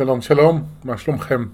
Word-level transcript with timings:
שלום, 0.00 0.20
שלום, 0.20 0.62
מה 0.84 0.96
שלומכם? 0.96 1.44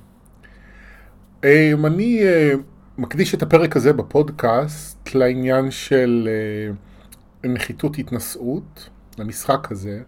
אני 1.45 2.23
אה, 2.23 2.53
מקדיש 2.99 3.35
את 3.35 3.43
הפרק 3.43 3.77
הזה 3.77 3.93
בפודקאסט 3.93 5.15
לעניין 5.15 5.71
של 5.71 6.29
אה, 7.45 7.51
נחיתות 7.51 7.99
התנשאות, 7.99 8.91
למשחק 9.19 9.73
הזה, 9.73 10.03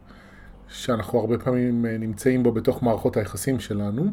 שאנחנו 0.69 1.19
הרבה 1.20 1.38
פעמים 1.38 1.87
אה, 1.87 1.98
נמצאים 1.98 2.43
בו 2.43 2.52
בתוך 2.52 2.82
מערכות 2.82 3.16
היחסים 3.16 3.61
שלנו. 3.61 4.06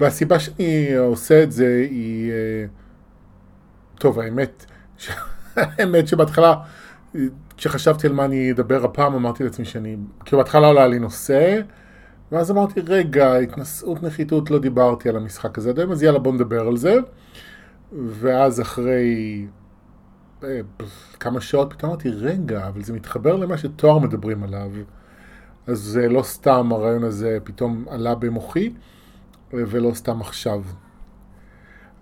והסיבה 0.00 0.38
שאני 0.38 0.94
עושה 0.96 1.42
את 1.42 1.52
זה 1.52 1.86
היא... 1.90 2.32
טוב, 3.98 4.20
האמת, 4.20 4.66
האמת 5.56 6.08
שבהתחלה, 6.08 6.54
כשחשבתי 7.56 8.06
על 8.06 8.12
מה 8.12 8.24
אני 8.24 8.52
אדבר 8.52 8.84
הפעם, 8.84 9.14
אמרתי 9.14 9.44
לעצמי 9.44 9.64
שאני... 9.64 9.96
כאילו 10.24 10.38
בהתחלה 10.38 10.68
עלה 10.68 10.86
לי 10.86 10.98
נושא, 10.98 11.60
ואז 12.34 12.50
אמרתי, 12.50 12.80
רגע, 12.80 13.36
התנשאות 13.36 14.02
נחיתות, 14.02 14.50
לא 14.50 14.58
דיברתי 14.58 15.08
על 15.08 15.16
המשחק 15.16 15.58
הזה 15.58 15.70
עדיין, 15.70 15.90
אז 15.90 16.02
יאללה 16.02 16.18
בוא 16.18 16.32
נדבר 16.32 16.66
על 16.66 16.76
זה. 16.76 16.94
ואז 17.92 18.60
אחרי 18.60 19.46
אה, 20.44 20.60
כמה 21.20 21.40
שעות 21.40 21.72
פתאום 21.72 21.90
אמרתי, 21.90 22.08
רגע, 22.08 22.68
אבל 22.68 22.82
זה 22.82 22.92
מתחבר 22.92 23.36
למה 23.36 23.58
שתואר 23.58 23.98
מדברים 23.98 24.42
עליו. 24.42 24.70
אז 25.66 26.00
לא 26.10 26.22
סתם 26.22 26.72
הרעיון 26.72 27.04
הזה 27.04 27.38
פתאום 27.44 27.84
עלה 27.90 28.14
במוחי, 28.14 28.72
ולא 29.52 29.94
סתם 29.94 30.20
עכשיו. 30.20 30.62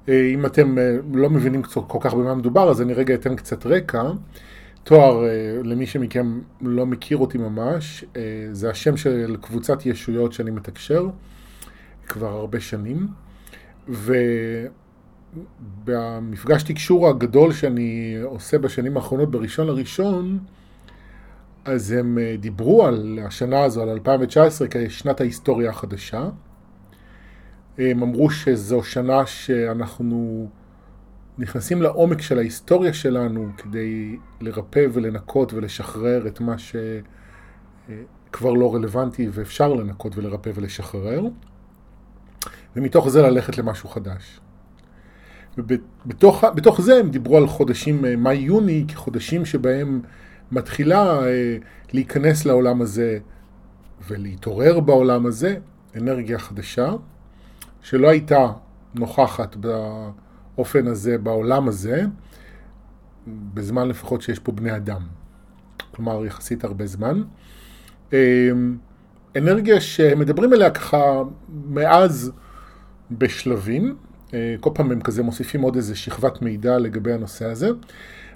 אה, 0.08 0.30
אם 0.34 0.46
אתם 0.46 0.78
אה, 0.78 0.96
לא 1.12 1.30
מבינים 1.30 1.62
כל 1.62 1.98
כך 2.00 2.14
במה 2.14 2.34
מדובר, 2.34 2.70
אז 2.70 2.82
אני 2.82 2.94
רגע 2.94 3.14
אתן 3.14 3.36
קצת 3.36 3.66
רקע. 3.66 4.02
תואר, 4.84 5.24
אה, 5.24 5.60
למי 5.64 5.86
שמכם 5.86 6.40
לא 6.60 6.86
מכיר 6.86 7.16
אותי 7.16 7.38
ממש, 7.38 8.04
אה, 8.16 8.48
זה 8.52 8.70
השם 8.70 8.96
של 8.96 9.36
קבוצת 9.40 9.86
ישויות 9.86 10.32
שאני 10.32 10.50
מתקשר 10.50 11.08
כבר 12.06 12.28
הרבה 12.28 12.60
שנים, 12.60 13.08
ובמפגש 15.84 16.62
תקשור 16.62 17.08
הגדול 17.08 17.52
שאני 17.52 18.16
עושה 18.24 18.58
בשנים 18.58 18.96
האחרונות 18.96 19.30
בראשון 19.30 19.66
לראשון, 19.66 20.38
אז 21.64 21.92
הם 21.92 22.18
אה, 22.18 22.36
דיברו 22.38 22.86
על 22.86 23.18
השנה 23.24 23.64
הזו, 23.64 23.82
על 23.82 23.88
2019, 23.88 24.68
כשנת 24.70 25.20
ההיסטוריה 25.20 25.70
החדשה. 25.70 26.28
הם 27.78 28.02
אמרו 28.02 28.30
שזו 28.30 28.82
שנה 28.82 29.26
שאנחנו... 29.26 30.48
נכנסים 31.38 31.82
לעומק 31.82 32.20
של 32.20 32.38
ההיסטוריה 32.38 32.92
שלנו 32.92 33.48
כדי 33.56 34.16
לרפא 34.40 34.86
ולנקות 34.92 35.52
ולשחרר 35.52 36.26
את 36.26 36.40
מה 36.40 36.54
שכבר 36.58 38.52
לא 38.52 38.74
רלוונטי 38.74 39.28
ואפשר 39.32 39.74
לנקות 39.74 40.16
ולרפא 40.16 40.50
ולשחרר, 40.54 41.22
ומתוך 42.76 43.08
זה 43.08 43.22
ללכת 43.22 43.58
למשהו 43.58 43.88
חדש. 43.88 44.40
ובתוך 45.58 46.80
זה 46.80 46.96
הם 46.96 47.10
דיברו 47.10 47.36
על 47.36 47.46
חודשים 47.46 48.04
אה, 48.04 48.16
מאי-יוני 48.16 48.84
כחודשים 48.88 49.44
שבהם 49.44 50.00
מתחילה 50.52 51.26
אה, 51.26 51.56
להיכנס 51.92 52.44
לעולם 52.44 52.82
הזה 52.82 53.18
ולהתעורר 54.08 54.80
בעולם 54.80 55.26
הזה 55.26 55.56
אנרגיה 55.96 56.38
חדשה 56.38 56.92
שלא 57.82 58.08
הייתה 58.08 58.52
נוכחת 58.94 59.56
ב... 59.60 59.68
באופן 60.56 60.86
הזה, 60.86 61.18
בעולם 61.18 61.68
הזה, 61.68 62.04
בזמן 63.26 63.88
לפחות 63.88 64.22
שיש 64.22 64.38
פה 64.38 64.52
בני 64.52 64.76
אדם. 64.76 65.02
כלומר, 65.94 66.26
יחסית 66.26 66.64
הרבה 66.64 66.86
זמן. 66.86 67.22
אמ, 68.12 68.76
אנרגיה 69.36 69.80
שמדברים 69.80 70.52
עליה 70.52 70.70
ככה 70.70 71.22
מאז 71.68 72.32
בשלבים, 73.10 73.96
אה, 74.34 74.54
כל 74.60 74.70
פעם 74.74 74.92
הם 74.92 75.00
כזה 75.00 75.22
מוסיפים 75.22 75.62
עוד 75.62 75.76
איזה 75.76 75.96
שכבת 75.96 76.42
מידע 76.42 76.78
לגבי 76.78 77.12
הנושא 77.12 77.44
הזה, 77.44 77.68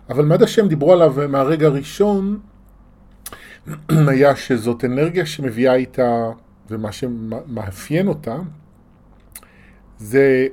אבל 0.08 0.24
מעד 0.24 0.42
השם 0.42 0.68
דיברו 0.68 0.92
עליו 0.92 1.14
מהרגע 1.28 1.66
הראשון 1.66 2.40
היה 4.08 4.36
שזאת 4.36 4.84
אנרגיה 4.84 5.26
שמביאה 5.26 5.74
איתה, 5.74 6.30
ומה 6.70 6.92
שמאפיין 6.92 8.08
אותה, 8.08 8.36
זה 9.98 10.46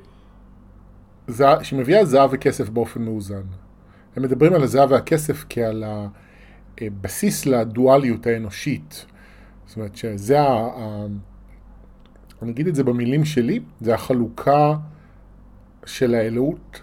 שמביאה 1.61 2.05
זהב 2.05 2.29
וכסף 2.33 2.69
באופן 2.69 3.01
מאוזן. 3.01 3.43
הם 4.15 4.23
מדברים 4.23 4.53
על 4.53 4.63
הזהב 4.63 4.91
והכסף 4.91 5.45
כעל 5.49 5.83
הבסיס 6.81 7.45
לדואליות 7.45 8.27
האנושית. 8.27 9.05
זאת 9.65 9.77
אומרת 9.77 9.95
שזה 9.95 10.41
ה... 10.41 10.69
אני 12.41 12.51
אגיד 12.51 12.67
את 12.67 12.75
זה 12.75 12.83
במילים 12.83 13.25
שלי, 13.25 13.59
זה 13.81 13.93
החלוקה 13.93 14.75
של 15.85 16.15
האלוהות, 16.15 16.81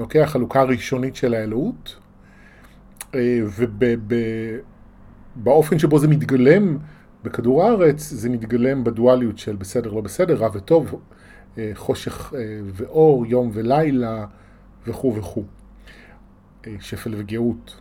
אוקיי? 0.00 0.22
החלוקה 0.22 0.60
הראשונית 0.60 1.16
של 1.16 1.34
האלוהות, 1.34 1.96
אה, 3.14 3.40
ובאופן 5.36 5.78
שבו 5.78 5.98
זה 5.98 6.08
מתגלם 6.08 6.78
בכדור 7.24 7.64
הארץ, 7.64 8.00
זה 8.00 8.30
מתגלם 8.30 8.84
בדואליות 8.84 9.38
של 9.38 9.56
בסדר, 9.56 9.92
לא 9.92 10.00
בסדר, 10.00 10.36
רע 10.36 10.48
וטוב, 10.52 10.94
אה, 10.94 10.98
חושך 11.74 12.32
אה, 12.36 12.60
ואור, 12.64 13.26
יום 13.26 13.50
ולילה 13.52 14.26
וכו' 14.86 15.14
וכו'. 15.14 15.44
אה, 16.66 16.74
שפל 16.80 17.14
וגאות. 17.16 17.80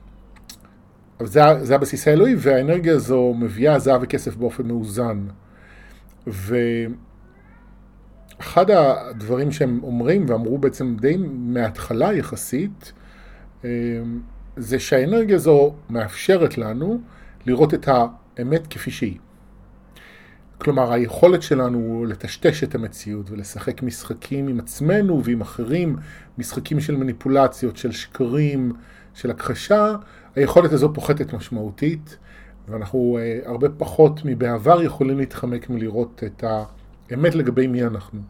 אבל 1.19 1.27
זה, 1.27 1.41
זה 1.61 1.75
הבסיס 1.75 2.07
האלוהי, 2.07 2.35
והאנרגיה 2.37 2.93
הזו 2.93 3.33
מביאה 3.39 3.79
זהב 3.79 4.01
וכסף 4.03 4.35
באופן 4.35 4.67
מאוזן. 4.67 5.27
ואחד 8.39 8.71
הדברים 8.71 9.51
שהם 9.51 9.79
אומרים, 9.83 10.25
ואמרו 10.27 10.57
בעצם 10.57 10.95
די 10.99 11.17
מההתחלה 11.29 12.13
יחסית, 12.13 12.93
זה 14.57 14.79
שהאנרגיה 14.79 15.35
הזו 15.35 15.73
מאפשרת 15.89 16.57
לנו 16.57 17.01
לראות 17.45 17.73
את 17.73 17.87
האמת 17.87 18.67
כפי 18.67 18.91
שהיא. 18.91 19.17
כלומר, 20.57 20.91
היכולת 20.91 21.41
שלנו 21.41 22.05
לטשטש 22.07 22.63
את 22.63 22.75
המציאות 22.75 23.31
ולשחק 23.31 23.83
משחקים 23.83 24.47
עם 24.47 24.59
עצמנו 24.59 25.23
ועם 25.23 25.41
אחרים, 25.41 25.95
משחקים 26.37 26.79
של 26.79 26.95
מניפולציות, 26.95 27.77
של 27.77 27.91
שקרים, 27.91 28.73
של 29.13 29.31
הכחשה, 29.31 29.95
היכולת 30.35 30.71
הזו 30.71 30.93
פוחתת 30.93 31.33
משמעותית, 31.33 32.17
ואנחנו 32.69 33.17
uh, 33.19 33.49
הרבה 33.49 33.69
פחות 33.69 34.21
מבעבר 34.25 34.83
יכולים 34.83 35.17
להתחמק 35.17 35.69
מלראות 35.69 36.23
את 36.25 36.43
האמת 37.09 37.35
לגבי 37.35 37.67
מי 37.67 37.83
אנחנו. 37.83 38.21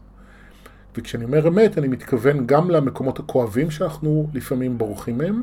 וכשאני 0.96 1.24
אומר 1.24 1.48
אמת, 1.48 1.78
אני 1.78 1.88
מתכוון 1.88 2.46
גם 2.46 2.70
למקומות 2.70 3.18
הכואבים 3.18 3.70
שאנחנו 3.70 4.28
לפעמים 4.34 4.78
בורחים 4.78 5.18
מהם, 5.18 5.42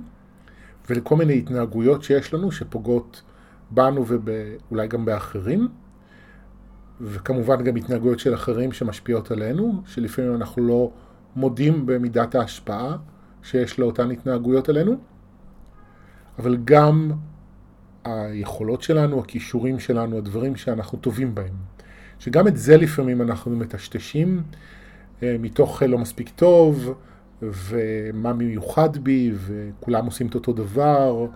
ולכל 0.90 1.16
מיני 1.16 1.38
התנהגויות 1.38 2.04
שיש 2.04 2.34
לנו 2.34 2.52
שפוגעות 2.52 3.22
בנו 3.72 4.06
ואולי 4.08 4.88
גם 4.88 5.06
באחרים. 5.06 5.68
וכמובן 7.02 7.64
גם 7.64 7.76
התנהגויות 7.76 8.20
של 8.20 8.34
אחרים 8.34 8.72
שמשפיעות 8.72 9.32
עלינו, 9.32 9.82
שלפעמים 9.86 10.36
אנחנו 10.36 10.68
לא 10.68 10.92
מודים 11.36 11.86
במידת 11.86 12.36
ההשפעה 12.36 12.98
שיש 13.44 13.80
לאותן 13.80 14.12
התנהגויות 14.12 14.70
עלינו, 14.70 14.98
אבל 16.40 16.58
גם 16.64 17.12
היכולות 18.04 18.82
שלנו, 18.82 19.20
הכישורים 19.20 19.80
שלנו, 19.80 20.18
הדברים 20.18 20.56
שאנחנו 20.56 20.98
טובים 20.98 21.36
בהם. 21.36 21.54
שגם 22.20 22.48
את 22.48 22.58
זה 22.58 22.78
לפעמים 22.78 23.22
אנחנו 23.22 23.56
מטשטשים 23.56 24.44
אה, 25.24 25.36
מתוך 25.40 25.84
לא 25.84 25.98
מספיק 25.98 26.30
טוב, 26.30 26.94
ומה 27.42 28.34
מיוחד 28.34 28.98
בי, 28.98 29.32
וכולם 29.36 30.06
עושים 30.06 30.28
את 30.28 30.36
אותו 30.36 30.54
דבר. 30.54 31.28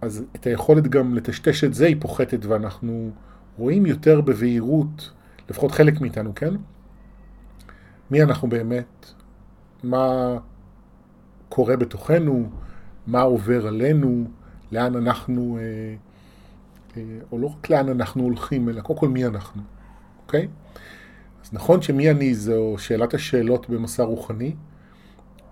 אז 0.00 0.24
את 0.36 0.46
היכולת 0.46 0.88
גם 0.88 1.14
לטשטש 1.14 1.64
את 1.64 1.74
זה 1.74 1.86
היא 1.86 1.96
פוחתת 2.00 2.44
ואנחנו 2.44 3.10
רואים 3.58 3.86
יותר 3.86 4.20
בבהירות, 4.20 5.10
לפחות 5.48 5.70
חלק 5.70 6.00
מאיתנו, 6.00 6.34
כן? 6.34 6.54
מי 8.10 8.22
אנחנו 8.22 8.48
באמת, 8.48 9.12
מה 9.82 10.36
קורה 11.48 11.76
בתוכנו, 11.76 12.50
מה 13.06 13.20
עובר 13.20 13.66
עלינו, 13.66 14.24
לאן 14.72 14.96
אנחנו, 14.96 15.58
אה, 15.60 15.94
אה, 16.96 17.18
או 17.32 17.38
לא 17.38 17.46
רק 17.46 17.70
לאן 17.70 17.88
אנחנו 17.88 18.22
הולכים, 18.22 18.68
אלא 18.68 18.80
קודם 18.80 18.98
כל 18.98 19.08
מי 19.08 19.26
אנחנו, 19.26 19.62
אוקיי? 20.26 20.48
אז 21.44 21.52
נכון 21.52 21.82
שמי 21.82 22.10
אני 22.10 22.34
זו 22.34 22.74
שאלת 22.78 23.14
השאלות 23.14 23.70
במסע 23.70 24.02
רוחני, 24.02 24.54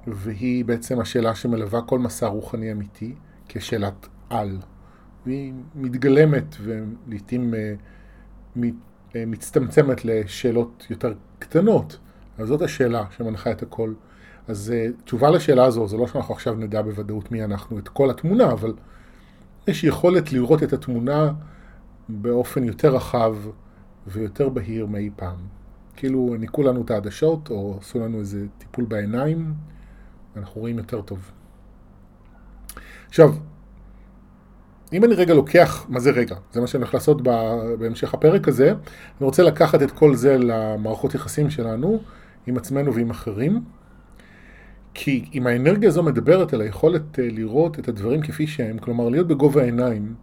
והיא 0.06 0.64
בעצם 0.64 1.00
השאלה 1.00 1.34
שמלווה 1.34 1.82
כל 1.82 1.98
מסע 1.98 2.26
רוחני 2.26 2.72
אמיתי, 2.72 3.14
כשאלת 3.48 4.08
על. 4.30 4.58
והיא 5.26 5.52
מתגלמת 5.74 6.56
ולעיתים 6.60 7.54
אה, 7.54 7.74
אה, 9.16 9.24
מצטמצמת 9.26 10.04
לשאלות 10.04 10.86
יותר 10.90 11.14
קטנות. 11.38 11.98
אז 12.38 12.48
זאת 12.48 12.62
השאלה 12.62 13.04
שמנחה 13.10 13.50
את 13.50 13.62
הכל. 13.62 13.92
אז 14.48 14.72
אה, 14.76 14.86
תשובה 15.04 15.30
לשאלה 15.30 15.64
הזו, 15.64 15.88
זה 15.88 15.96
לא 15.96 16.06
שאנחנו 16.06 16.34
עכשיו 16.34 16.54
נדע 16.54 16.82
בוודאות 16.82 17.32
מי 17.32 17.44
אנחנו, 17.44 17.78
את 17.78 17.88
כל 17.88 18.10
התמונה, 18.10 18.52
אבל 18.52 18.74
יש 19.66 19.84
יכולת 19.84 20.32
לראות 20.32 20.62
את 20.62 20.72
התמונה 20.72 21.32
באופן 22.08 22.64
יותר 22.64 22.94
רחב 22.94 23.36
ויותר 24.06 24.48
בהיר 24.48 24.86
מאי 24.86 25.10
פעם. 25.16 25.36
כאילו 25.96 26.36
ניקו 26.38 26.62
לנו 26.62 26.82
את 26.82 26.90
העדשות 26.90 27.50
או 27.50 27.78
עשו 27.80 27.98
לנו 27.98 28.20
איזה 28.20 28.46
טיפול 28.58 28.84
בעיניים, 28.84 29.54
ואנחנו 30.36 30.60
רואים 30.60 30.78
יותר 30.78 31.00
טוב. 31.02 31.30
עכשיו, 33.08 33.34
אם 34.92 35.04
אני 35.04 35.14
רגע 35.14 35.34
לוקח, 35.34 35.86
מה 35.88 36.00
זה 36.00 36.10
רגע? 36.10 36.36
זה 36.52 36.60
מה 36.60 36.66
שאני 36.66 36.82
הולך 36.82 36.94
לעשות 36.94 37.22
בהמשך 37.78 38.14
הפרק 38.14 38.48
הזה. 38.48 38.68
אני 38.70 38.76
רוצה 39.20 39.42
לקחת 39.42 39.82
את 39.82 39.90
כל 39.90 40.14
זה 40.14 40.38
למערכות 40.38 41.14
יחסים 41.14 41.50
שלנו, 41.50 42.00
עם 42.46 42.56
עצמנו 42.56 42.94
ועם 42.94 43.10
אחרים. 43.10 43.64
כי 44.94 45.24
אם 45.34 45.46
האנרגיה 45.46 45.88
הזו 45.88 46.02
מדברת 46.02 46.52
על 46.52 46.60
היכולת 46.60 47.18
אה, 47.18 47.28
לראות 47.30 47.78
את 47.78 47.88
הדברים 47.88 48.22
כפי 48.22 48.46
שהם, 48.46 48.78
כלומר 48.78 49.08
להיות 49.08 49.28
בגובה 49.28 49.62
העיניים 49.62 50.14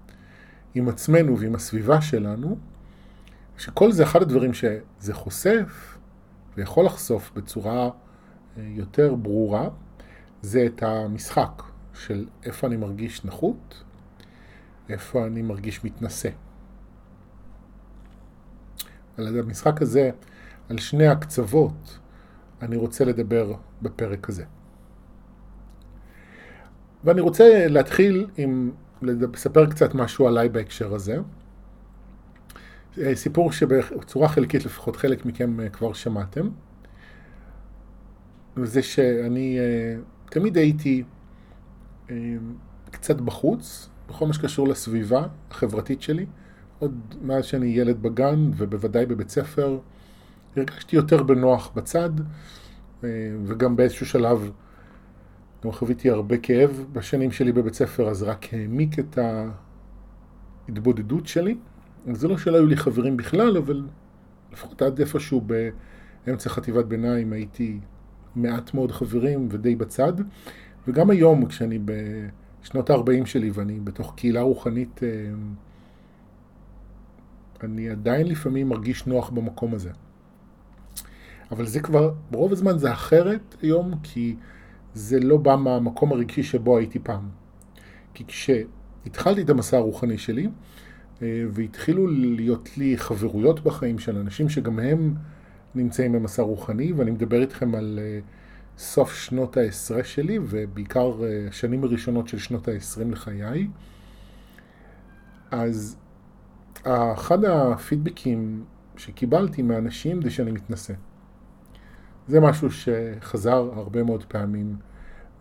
עם 0.75 0.89
עצמנו 0.89 1.39
ועם 1.39 1.55
הסביבה 1.55 2.01
שלנו, 2.01 2.57
שכל 3.57 3.91
זה 3.91 4.03
אחד 4.03 4.21
הדברים 4.21 4.53
שזה 4.53 5.13
חושף 5.13 5.97
ויכול 6.57 6.85
לחשוף 6.85 7.31
בצורה 7.35 7.89
אה, 8.57 8.63
יותר 8.67 9.15
ברורה, 9.15 9.69
זה 10.41 10.65
את 10.65 10.83
המשחק 10.83 11.63
של 11.93 12.25
איפה 12.43 12.67
אני 12.67 12.77
מרגיש 12.77 13.25
נחות, 13.25 13.83
איפה 14.89 15.25
אני 15.25 15.41
מרגיש 15.41 15.83
מתנשא. 15.83 16.29
על 19.17 19.39
המשחק 19.39 19.81
הזה, 19.81 20.09
על 20.69 20.77
שני 20.77 21.07
הקצוות, 21.07 21.99
אני 22.61 22.75
רוצה 22.75 23.05
לדבר 23.05 23.53
בפרק 23.81 24.29
הזה. 24.29 24.43
ואני 27.03 27.21
רוצה 27.21 27.67
להתחיל 27.67 28.27
עם, 28.37 28.71
לספר 29.01 29.69
קצת 29.69 29.95
משהו 29.95 30.27
עליי 30.27 30.49
בהקשר 30.49 30.95
הזה. 30.95 31.17
אה, 32.97 33.15
סיפור 33.15 33.51
שבצורה 33.51 34.27
חלקית 34.27 34.65
לפחות 34.65 34.95
חלק 34.95 35.25
מכם 35.25 35.59
אה, 35.59 35.69
כבר 35.69 35.93
שמעתם. 35.93 36.49
וזה 38.57 38.81
שאני 38.81 39.59
אה, 39.59 39.95
תמיד 40.29 40.57
הייתי 40.57 41.03
קצת 42.91 43.21
בחוץ, 43.21 43.89
בכל 44.09 44.27
מה 44.27 44.33
שקשור 44.33 44.67
לסביבה 44.67 45.27
החברתית 45.51 46.01
שלי. 46.01 46.25
עוד 46.79 47.15
מאז 47.21 47.45
שאני 47.45 47.67
ילד 47.67 48.01
בגן 48.01 48.51
ובוודאי 48.57 49.05
בבית 49.05 49.29
ספר, 49.29 49.79
הרגשתי 50.57 50.95
יותר 50.95 51.23
בנוח 51.23 51.71
בצד, 51.75 52.09
וגם 53.45 53.75
באיזשהו 53.75 54.05
שלב 54.05 54.51
גם 55.63 55.71
חוויתי 55.71 56.09
הרבה 56.09 56.37
כאב 56.37 56.85
בשנים 56.93 57.31
שלי 57.31 57.51
בבית 57.51 57.73
ספר, 57.73 58.09
אז 58.09 58.23
רק 58.23 58.53
העמיק 58.53 58.99
את 58.99 59.19
ההתבודדות 60.67 61.27
שלי. 61.27 61.57
זה 62.11 62.27
לא 62.27 62.37
שלא 62.37 62.55
היו 62.55 62.65
לי 62.65 62.77
חברים 62.77 63.17
בכלל, 63.17 63.57
אבל 63.57 63.83
לפחות 64.53 64.81
עד 64.81 64.99
איפשהו 64.99 65.47
באמצע 66.25 66.49
חטיבת 66.49 66.85
ביניים 66.85 67.33
הייתי 67.33 67.79
מעט 68.35 68.73
מאוד 68.73 68.91
חברים 68.91 69.47
ודי 69.51 69.75
בצד. 69.75 70.13
וגם 70.87 71.09
היום, 71.09 71.45
כשאני 71.45 71.79
בשנות 72.65 72.89
ה-40 72.89 73.25
שלי 73.25 73.51
ואני 73.53 73.79
בתוך 73.79 74.13
קהילה 74.15 74.41
רוחנית, 74.41 75.03
אה, 75.03 75.09
אני 77.63 77.89
עדיין 77.89 78.27
לפעמים 78.27 78.69
מרגיש 78.69 79.05
נוח 79.05 79.29
במקום 79.29 79.73
הזה. 79.73 79.89
אבל 81.51 81.65
זה 81.65 81.79
כבר, 81.79 82.13
ברוב 82.31 82.51
הזמן 82.51 82.77
זה 82.77 82.93
אחרת 82.93 83.55
היום, 83.61 83.93
כי 84.03 84.35
זה 84.93 85.19
לא 85.19 85.37
בא 85.37 85.55
מהמקום 85.55 86.11
הרגשי 86.11 86.43
שבו 86.43 86.77
הייתי 86.77 86.99
פעם. 86.99 87.29
כי 88.13 88.23
כשהתחלתי 88.25 89.41
את 89.41 89.49
המסע 89.49 89.77
הרוחני 89.77 90.17
שלי, 90.17 90.47
אה, 91.21 91.43
והתחילו 91.51 92.07
להיות 92.07 92.77
לי 92.77 92.97
חברויות 92.97 93.63
בחיים 93.63 93.99
של 93.99 94.17
אנשים 94.17 94.49
שגם 94.49 94.79
הם 94.79 95.15
נמצאים 95.75 96.11
במסע 96.11 96.41
רוחני, 96.41 96.91
ואני 96.91 97.11
מדבר 97.11 97.41
איתכם 97.41 97.75
על 97.75 97.99
אה, 98.01 98.19
סוף 98.77 99.13
שנות 99.13 99.57
העשרה 99.57 100.03
שלי, 100.03 100.39
ובעיקר 100.41 101.11
אה, 101.23 101.47
השנים 101.49 101.83
הראשונות 101.83 102.27
של 102.27 102.37
שנות 102.37 102.67
העשרים 102.67 103.11
לחיי. 103.11 103.67
אז 105.51 105.97
אחד 106.83 107.45
הפידבקים 107.45 108.63
שקיבלתי 108.97 109.61
מאנשים 109.61 110.21
זה 110.21 110.29
שאני 110.29 110.51
מתנשא. 110.51 110.93
זה 112.27 112.39
משהו 112.39 112.71
שחזר 112.71 113.69
הרבה 113.73 114.03
מאוד 114.03 114.23
פעמים, 114.23 114.75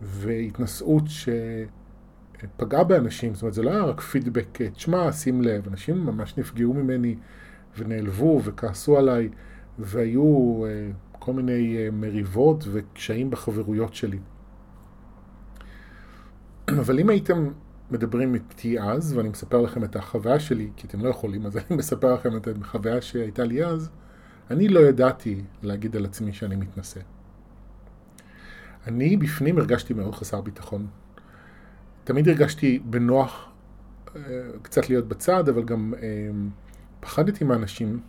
והתנשאות 0.01 1.03
שפגעה 1.07 2.83
באנשים, 2.83 3.33
זאת 3.33 3.41
אומרת 3.41 3.53
זה 3.53 3.63
לא 3.63 3.69
היה 3.69 3.83
רק 3.83 4.01
פידבק, 4.01 4.61
תשמע, 4.73 5.11
שים 5.11 5.41
לב, 5.41 5.67
אנשים 5.67 6.05
ממש 6.05 6.37
נפגעו 6.37 6.73
ממני 6.73 7.15
ונעלבו 7.77 8.41
וכעסו 8.43 8.97
עליי, 8.97 9.29
והיו 9.79 10.63
אה, 10.65 10.89
כל 11.25 11.33
מיני 11.33 11.77
אה, 11.77 11.91
מריבות 11.91 12.63
וקשיים 12.71 13.29
בחברויות 13.29 13.93
שלי. 13.93 14.19
אבל 16.81 16.99
אם 16.99 17.09
הייתם 17.09 17.51
מדברים 17.91 18.33
איתי 18.35 18.79
אז, 18.79 19.17
ואני 19.17 19.29
מספר 19.29 19.61
לכם 19.61 19.83
את 19.83 19.95
החוויה 19.95 20.39
שלי, 20.39 20.69
כי 20.75 20.87
אתם 20.87 21.01
לא 21.01 21.09
יכולים, 21.09 21.45
אז 21.45 21.57
אני 21.57 21.77
מספר 21.77 22.13
לכם 22.13 22.37
את 22.37 22.47
החוויה 22.61 23.01
שהייתה 23.01 23.43
לי 23.43 23.65
אז, 23.65 23.89
אני 24.51 24.67
לא 24.67 24.79
ידעתי 24.79 25.41
להגיד 25.63 25.95
על 25.95 26.05
עצמי 26.05 26.33
שאני 26.33 26.55
מתנשא. 26.55 26.99
אני 28.87 29.17
בפנים 29.17 29.57
הרגשתי 29.57 29.93
מאוד 29.93 30.15
חסר 30.15 30.41
ביטחון. 30.41 30.87
תמיד 32.03 32.29
הרגשתי 32.29 32.79
בנוח 32.79 33.51
אה, 34.15 34.21
קצת 34.61 34.89
להיות 34.89 35.07
בצד, 35.07 35.49
אבל 35.49 35.63
גם 35.63 35.93
אה, 35.97 36.29
פחדתי 36.99 37.43
מאנשים, 37.43 37.99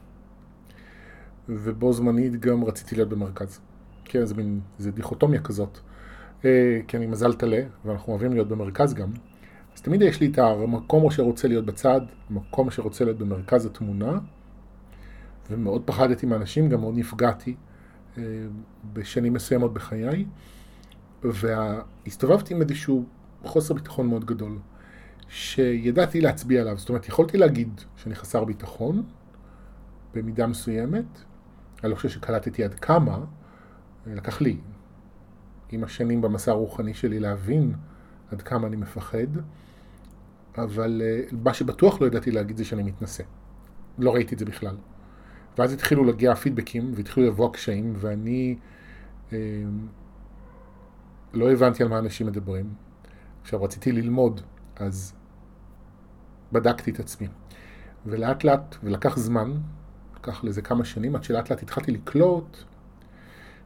ובו 1.49 1.93
זמנית 1.93 2.41
גם 2.41 2.65
רציתי 2.65 2.95
להיות 2.95 3.09
במרכז. 3.09 3.61
כן, 4.05 4.25
זה 4.25 4.35
מין, 4.35 4.61
זה 4.79 4.91
דיכוטומיה 4.91 5.41
כזאת. 5.41 5.79
אה, 6.45 6.81
כי 6.89 6.97
אני 6.97 7.07
מזל 7.07 7.33
טלה, 7.33 7.61
ואנחנו 7.85 8.13
אוהבים 8.13 8.33
להיות 8.33 8.49
במרכז 8.49 8.95
גם. 8.95 9.11
אז 9.75 9.81
תמיד 9.81 10.03
יש 10.03 10.21
לי 10.21 10.27
את 10.27 10.39
המקום 10.39 11.11
שרוצה 11.11 11.49
להיות 11.49 11.67
בצד, 11.67 12.01
המקום 12.31 12.71
שרוצה 12.71 13.05
להיות 13.05 13.19
במרכז 13.19 13.67
התמונה, 13.67 14.19
ומאוד 15.51 15.83
פחדתי 15.85 16.27
מאנשים, 16.27 16.69
גם 16.69 16.81
מאוד 16.81 16.95
נפגעתי 16.99 17.55
אה, 18.19 18.23
בשנים 18.93 19.33
מסוימות 19.33 19.75
בחיי, 19.75 20.27
והסתובבתי 21.23 22.55
עם 22.55 22.63
איזשהו 22.63 23.05
חוסר 23.45 23.75
ביטחון 23.75 24.07
מאוד 24.07 24.25
גדול, 24.25 24.59
שידעתי 25.29 26.21
להצביע 26.21 26.61
עליו, 26.61 26.79
זאת 26.79 26.89
אומרת, 26.89 27.09
יכולתי 27.09 27.39
להגיד 27.39 27.81
שאני 27.97 28.15
חסר 28.15 28.45
ביטחון, 28.45 29.03
במידה 30.15 30.47
מסוימת, 30.47 31.05
אני 31.83 31.91
לא 31.91 31.97
חושב 31.97 32.09
שקלטתי 32.09 32.65
עד 32.65 32.75
כמה, 32.75 33.19
לקח 34.07 34.41
לי 34.41 34.57
עם 35.71 35.85
השנים 35.85 36.21
במסע 36.21 36.51
הרוחני 36.51 36.95
שלי 36.95 37.21
להבין 37.21 37.75
עד 38.33 38.43
כמה 38.43 38.67
אני 38.67 38.77
מפחד, 38.77 39.27
אבל 40.59 41.03
אה, 41.05 41.21
מה 41.45 41.55
שבטוח 41.55 42.01
לא 42.01 42.07
ידעתי 42.07 42.31
להגיד 42.31 42.57
זה 42.57 42.65
שאני 42.65 42.83
מתנשא. 42.83 43.23
לא 43.99 44.15
ראיתי 44.15 44.35
את 44.35 44.39
זה 44.39 44.45
בכלל. 44.45 44.77
ואז 45.59 45.73
התחילו 45.73 46.05
להגיע 46.05 46.33
הפידבקים 46.33 46.93
והתחילו 46.95 47.27
לבוא 47.27 47.49
הקשיים, 47.49 47.93
ואני 47.97 48.57
אה, 49.33 49.39
לא 51.33 51.53
הבנתי 51.53 51.83
על 51.83 51.89
מה 51.89 51.99
אנשים 51.99 52.27
מדברים. 52.27 52.75
עכשיו 53.43 53.63
רציתי 53.63 53.93
ללמוד, 53.93 54.41
אז 54.77 55.15
בדקתי 56.53 56.91
את 56.91 57.01
עצמי. 57.01 57.29
ולאט 58.07 58.45
לאט, 58.45 58.77
ולקח 58.83 59.17
זמן, 59.17 59.53
לקח 60.29 60.45
לזה 60.45 60.63
כמה 60.63 60.85
שנים, 60.85 61.17
עד 61.17 61.25
שלאט 61.25 61.51
לאט 61.51 61.63
התחלתי 61.63 61.93
לקלוט 61.93 62.57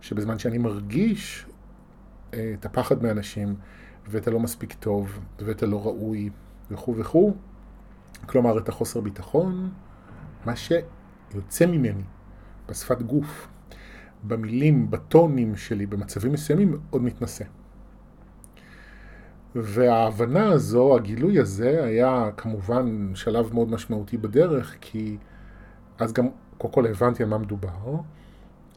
שבזמן 0.00 0.38
שאני 0.38 0.58
מרגיש 0.58 1.46
אה, 2.34 2.52
את 2.58 2.66
הפחד 2.66 3.02
מאנשים, 3.02 3.54
ואת 4.08 4.28
הלא 4.28 4.40
מספיק 4.40 4.72
טוב, 4.72 5.18
ואת 5.38 5.62
הלא 5.62 5.86
ראוי, 5.86 6.30
וכו' 6.70 6.96
וכו', 6.96 7.34
כלומר 8.26 8.58
את 8.58 8.68
החוסר 8.68 9.00
ביטחון, 9.00 9.70
מה 10.46 10.56
ש... 10.56 10.72
יוצא 11.34 11.66
ממני, 11.66 12.02
בשפת 12.68 13.02
גוף, 13.02 13.48
במילים, 14.22 14.90
בטונים 14.90 15.56
שלי, 15.56 15.86
במצבים 15.86 16.32
מסוימים, 16.32 16.70
מאוד 16.90 17.02
מתנשא. 17.02 17.44
וההבנה 19.54 20.48
הזו, 20.48 20.96
הגילוי 20.96 21.38
הזה, 21.38 21.84
היה 21.84 22.30
כמובן 22.36 23.10
שלב 23.14 23.54
מאוד 23.54 23.70
משמעותי 23.70 24.16
בדרך, 24.16 24.76
כי 24.80 25.16
אז 25.98 26.12
גם 26.12 26.28
קודם 26.60 26.72
כל 26.72 26.86
הבנתי 26.86 27.22
על 27.22 27.28
מה 27.28 27.38
מדובר, 27.38 27.96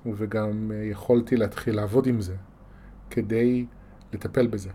וגם 0.06 0.72
יכולתי 0.92 1.38
להתחיל 1.38 1.76
לעבוד 1.76 2.08
עם 2.08 2.22
זה, 2.22 2.36
כדי 3.10 3.66
לטפל 4.14 4.48
בזה. 4.48 4.70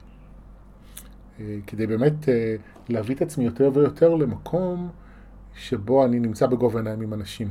כדי 1.66 1.86
באמת 1.86 2.28
אה, 2.28 2.56
להביא 2.88 3.14
את 3.14 3.22
עצמי 3.22 3.44
יותר 3.44 3.70
ויותר 3.74 4.14
למקום 4.14 4.90
שבו 5.54 6.04
אני 6.04 6.20
נמצא 6.20 6.46
בגובה 6.46 6.78
העיניים 6.78 7.00
עם 7.00 7.14
אנשים. 7.14 7.48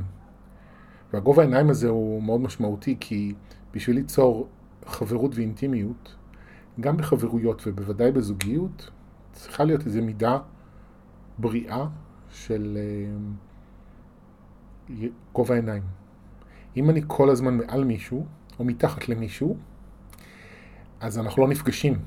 והגובה 1.12 1.42
העיניים 1.42 1.70
הזה 1.70 1.88
הוא 1.88 2.22
מאוד 2.22 2.40
משמעותי, 2.40 2.96
כי 3.00 3.34
בשביל 3.74 3.96
ליצור 3.96 4.48
חברות 4.86 5.34
ואינטימיות, 5.34 6.14
גם 6.80 6.96
בחברויות 6.96 7.62
ובוודאי 7.66 8.12
בזוגיות, 8.12 8.90
צריכה 9.32 9.64
להיות 9.64 9.86
איזו 9.86 10.02
מידה 10.02 10.38
בריאה 11.38 11.86
של 12.30 12.78
גובה 15.32 15.54
העיניים. 15.54 15.82
אם 16.76 16.90
אני 16.90 17.00
כל 17.06 17.30
הזמן 17.30 17.56
מעל 17.56 17.84
מישהו, 17.84 18.26
או 18.58 18.64
מתחת 18.64 19.08
למישהו, 19.08 19.56
אז 21.00 21.18
אנחנו 21.18 21.42
לא 21.42 21.48
נפגשים. 21.48 21.98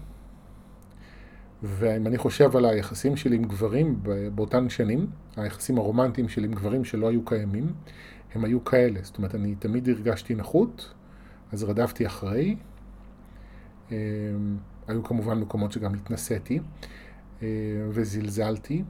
ואם 1.63 2.07
אני 2.07 2.17
חושב 2.17 2.55
על 2.55 2.65
היחסים 2.65 3.15
שלי 3.15 3.35
עם 3.35 3.43
גברים 3.43 4.03
באותן 4.35 4.69
שנים, 4.69 5.07
היחסים 5.37 5.77
הרומנטיים 5.77 6.29
שלי 6.29 6.45
עם 6.45 6.53
גברים 6.53 6.83
שלא 6.83 7.09
היו 7.09 7.25
קיימים, 7.25 7.73
הם 8.35 8.45
היו 8.45 8.63
כאלה. 8.63 8.99
זאת 9.03 9.17
אומרת, 9.17 9.35
אני 9.35 9.55
תמיד 9.55 9.89
הרגשתי 9.89 10.35
נחות, 10.35 10.93
אז 11.51 11.63
רדפתי 11.63 12.05
אחרי. 12.05 12.55
אמ, 13.91 13.95
היו 14.87 15.03
כמובן 15.03 15.39
מקומות 15.39 15.71
שגם 15.71 15.93
התנסיתי 15.93 16.59
אה, 17.41 17.47
וזלזלתי, 17.89 18.83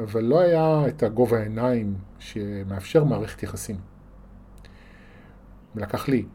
אבל 0.00 0.24
לא 0.24 0.40
היה 0.40 0.88
את 0.88 1.02
הגובה 1.02 1.38
העיניים 1.38 1.94
שמאפשר 2.18 3.04
מערכת 3.04 3.42
יחסים. 3.42 3.76
ולקח 5.74 6.08
לי 6.08 6.26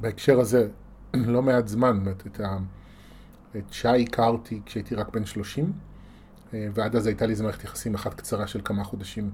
בהקשר 0.00 0.40
הזה 0.40 0.68
לא 1.14 1.42
מעט 1.42 1.68
זמן, 1.68 2.04
את, 2.26 2.40
ה, 2.40 2.58
את 3.56 3.72
שי 3.72 4.02
הכרתי 4.02 4.60
כשהייתי 4.66 4.94
רק 4.94 5.08
בן 5.08 5.24
30, 5.24 5.72
אה, 6.54 6.68
ועד 6.74 6.96
אז 6.96 7.06
הייתה 7.06 7.26
לי 7.26 7.30
איזו 7.30 7.44
מערכת 7.44 7.64
יחסים 7.64 7.94
אחת 7.94 8.14
קצרה 8.14 8.46
של 8.46 8.60
כמה 8.64 8.84
חודשים, 8.84 9.30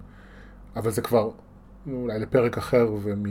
אבל 0.76 0.90
זה 0.90 1.02
כבר 1.02 1.30
אולי 1.86 2.18
לפרק 2.18 2.58
אחר, 2.58 2.92
ומ... 3.02 3.24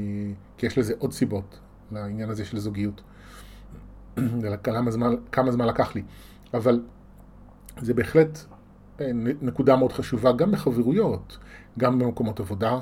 כי 0.57 0.65
יש 0.65 0.77
לזה 0.77 0.93
עוד 0.97 1.13
סיבות 1.13 1.59
לעניין 1.91 2.29
הזה 2.29 2.45
של 2.45 2.57
זוגיות. 2.57 3.01
כמה 4.63 4.91
זמן, 4.91 5.15
כמה 5.31 5.51
זמן 5.51 5.67
לקח 5.67 5.95
לי. 5.95 6.03
אבל 6.53 6.83
זה 7.81 7.93
בהחלט 7.93 8.39
נקודה 9.41 9.75
מאוד 9.75 9.91
חשובה, 9.91 10.31
גם 10.31 10.51
בחברויות, 10.51 11.37
גם 11.79 11.99
במקומות 11.99 12.39
עבודה. 12.39 12.79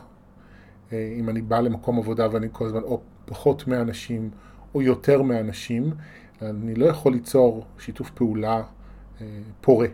אה, 0.93 1.15
אם 1.19 1.29
אני 1.29 1.41
בא 1.41 1.59
למקום 1.59 1.97
עבודה 1.97 2.27
ואני 2.31 2.47
כל 2.51 2.65
הזמן 2.65 2.83
או 2.83 3.01
פחות 3.25 3.67
מאנשים 3.67 4.29
או 4.75 4.81
יותר 4.81 5.21
מאנשים, 5.21 5.91
אני 6.41 6.75
לא 6.75 6.85
יכול 6.85 7.13
ליצור 7.13 7.65
שיתוף 7.79 8.09
פעולה 8.09 8.63
אה, 9.21 9.25
פורה. 9.61 9.87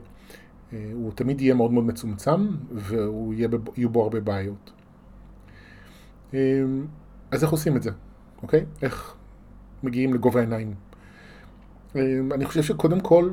הוא 0.93 1.11
תמיד 1.15 1.41
יהיה 1.41 1.53
מאוד 1.53 1.71
מאוד 1.71 1.85
מצומצם 1.85 2.47
ויהיו 2.71 3.89
בו 3.89 4.03
הרבה 4.03 4.19
בעיות. 4.19 4.71
אז 7.31 7.43
איך 7.43 7.49
עושים 7.51 7.77
את 7.77 7.83
זה, 7.83 7.91
אוקיי? 8.43 8.65
איך 8.81 9.15
מגיעים 9.83 10.13
לגובה 10.13 10.39
העיניים? 10.39 10.73
אני 12.31 12.45
חושב 12.45 12.63
שקודם 12.63 12.99
כל 12.99 13.29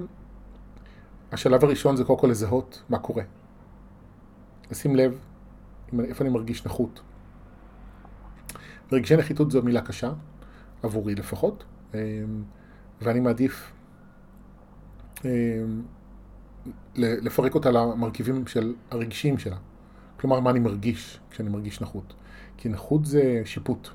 השלב 1.35 1.65
הראשון 1.65 1.97
זה 1.97 2.05
קודם 2.05 2.19
כל 2.19 2.27
לזהות 2.27 2.83
מה 2.89 2.99
קורה. 2.99 3.23
לשים 4.71 4.97
לב 4.97 5.19
איפה 5.99 6.25
אני 6.25 6.33
מרגיש 6.33 6.67
נחות. 6.67 7.01
רגשי 8.93 9.17
נחיתות 9.17 9.51
זו 9.51 9.63
מילה 9.63 9.81
קשה, 9.81 10.13
עבורי 10.83 11.15
לפחות, 11.15 11.65
אמ, 11.95 11.99
ואני 13.01 13.21
מעדיף 13.21 13.73
אמ, 15.25 15.31
לפרק 16.97 17.55
אותה 17.55 17.71
למרכיבים 17.71 18.47
של 18.47 18.75
הרגשיים 18.91 19.39
שלה. 19.39 19.57
כלומר, 20.21 20.41
מה 20.41 20.51
אני 20.51 20.61
מרגיש 20.61 21.21
כשאני 21.31 21.49
מרגיש 21.49 21.81
נחות. 21.81 22.15
כי 22.57 22.69
נחות 22.69 23.07
זה 23.07 23.43
שיפוט. 23.45 23.89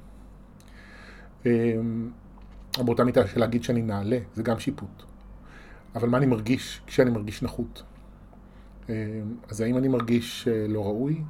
אמ, 1.46 2.12
באותה 2.78 3.04
מיטה 3.04 3.28
של 3.28 3.40
להגיד 3.40 3.64
שאני 3.64 3.82
נעלה, 3.82 4.20
זה 4.34 4.44
גם 4.44 4.60
שיפוט. 4.60 5.09
אבל 5.96 6.10
מה 6.10 6.18
אני 6.18 6.26
מרגיש 6.26 6.82
כשאני 6.88 7.10
מרגיש 7.10 7.44
נחות? 7.44 7.84
אה, 8.90 9.22
אז 9.50 9.62
האם 9.62 9.78
אני 9.78 9.88
מרגיש 9.88 10.48
אה, 10.48 10.68
לא 10.68 10.86
ראוי? 10.86 11.22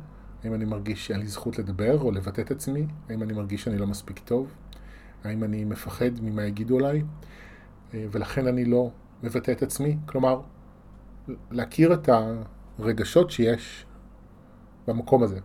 האם 0.44 0.54
אני 0.54 0.66
מרגיש 0.66 1.08
שאין 1.08 1.20
לי 1.20 1.28
זכות 1.28 1.60
לדבר 1.60 2.02
או 2.02 2.12
לבטא 2.12 2.42
את 2.42 2.52
עצמי? 2.52 2.88
האם 3.10 3.24
אני 3.24 3.34
מרגיש 3.34 3.64
שאני 3.64 3.78
לא 3.78 3.88
מספיק 3.88 4.20
טוב? 4.20 4.48
האם 5.24 5.44
אני 5.44 5.66
מפחד 5.66 6.12
ממה 6.22 6.44
יגידו 6.44 6.78
עליי? 6.78 7.04
אה, 7.94 8.06
ולכן 8.12 8.48
אני 8.48 8.66
לא 8.66 8.92
מבטא 9.24 9.52
את 9.52 9.64
עצמי? 9.64 9.98
כלומר, 10.06 10.42
להכיר 11.52 11.94
את 11.94 12.10
הרגשות 12.80 13.32
שיש 13.32 13.86
במקום 14.88 15.24
הזה. 15.24 15.40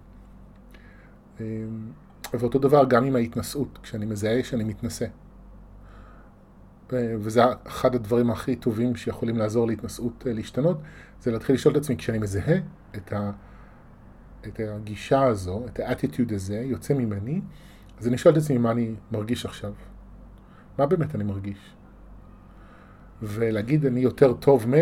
ואותו 2.35 2.59
דבר 2.59 2.85
גם 2.85 3.05
עם 3.05 3.17
ההתנשאות, 3.17 3.79
כשאני 3.83 4.07
מזהה 4.07 4.45
שאני 4.45 4.65
מתנשא. 4.65 5.07
וזה 6.93 7.43
אחד 7.67 7.95
הדברים 7.95 8.31
הכי 8.31 8.57
טובים 8.57 8.97
שיכולים 8.97 9.37
לעזור 9.37 9.67
להתנשאות 9.67 10.25
אה, 10.27 10.33
להשתנות, 10.33 10.79
זה 11.21 11.31
להתחיל 11.31 11.55
לשאול 11.55 11.77
את 11.77 11.81
עצמי, 11.81 11.97
כשאני 11.97 12.19
מזהה 12.19 12.57
את, 12.97 13.13
ה, 13.13 13.31
את 14.47 14.61
הגישה 14.69 15.23
הזו, 15.23 15.63
את 15.67 15.81
האטיטיוד 15.81 16.33
הזה, 16.33 16.57
יוצא 16.57 16.95
ממני, 16.95 17.41
אז 17.99 18.09
אני 18.09 18.19
שואל 18.19 18.35
את 18.35 18.39
עצמי 18.39 18.59
מה 18.59 18.71
אני 18.71 18.95
מרגיש 19.13 19.47
עכשיו. 19.47 19.73
מה 20.79 20.87
באמת 20.87 21.15
אני 21.15 21.25
מרגיש? 21.25 21.75
ולהגיד 23.23 23.87
אני 23.87 24.01
יותר 24.01 24.33
טוב 24.33 24.69
מ... 24.69 24.75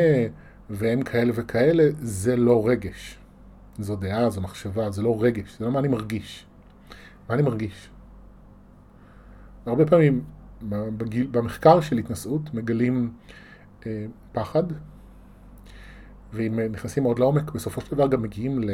והם 0.70 1.02
כאלה 1.02 1.32
וכאלה, 1.34 1.84
זה 1.98 2.36
לא 2.36 2.68
רגש. 2.68 3.18
זו 3.78 3.96
דעה, 3.96 4.30
זו 4.30 4.40
מחשבה, 4.40 4.90
זה 4.90 5.02
לא 5.02 5.16
רגש, 5.20 5.58
זה 5.58 5.64
לא 5.64 5.70
מה 5.70 5.78
אני 5.78 5.88
מרגיש. 5.88 6.46
מה 7.28 7.34
אני 7.34 7.42
מרגיש? 7.42 7.90
הרבה 9.66 9.86
פעמים 9.86 10.24
בגיל, 10.68 11.26
במחקר 11.30 11.80
של 11.80 11.98
התנשאות 11.98 12.54
מגלים 12.54 13.12
אה, 13.86 14.06
פחד, 14.32 14.64
ואם 16.32 16.60
נכנסים 16.60 17.02
מאוד 17.02 17.18
לעומק, 17.18 17.50
בסופו 17.50 17.80
של 17.80 17.90
דבר 17.90 18.06
גם 18.06 18.22
מגיעים 18.22 18.62
ל, 18.62 18.70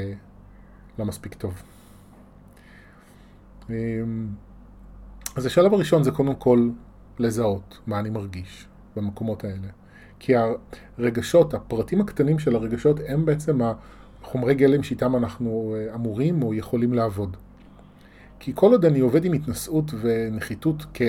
למספיק 0.98 1.34
טוב. 1.34 1.62
אה, 3.70 3.74
אז 5.36 5.46
השלב 5.46 5.74
הראשון 5.74 6.02
זה 6.02 6.10
קודם 6.10 6.34
כל 6.34 6.70
לזהות 7.18 7.78
מה 7.86 7.98
אני 7.98 8.10
מרגיש 8.10 8.66
במקומות 8.96 9.44
האלה. 9.44 9.68
כי 10.18 10.32
הרגשות, 10.98 11.54
הפרטים 11.54 12.00
הקטנים 12.00 12.38
של 12.38 12.56
הרגשות 12.56 13.00
הם 13.06 13.24
בעצם 13.24 13.60
החומרי 14.22 14.54
גלם 14.54 14.82
שאיתם 14.82 15.16
אנחנו 15.16 15.76
אה, 15.76 15.94
אמורים 15.94 16.42
או 16.42 16.54
יכולים 16.54 16.94
לעבוד. 16.94 17.36
כי 18.40 18.52
כל 18.54 18.72
עוד 18.72 18.84
אני 18.84 19.00
עובד 19.00 19.24
עם 19.24 19.32
התנשאות 19.32 19.90
ונחיתות 20.00 20.86
כ... 20.94 21.02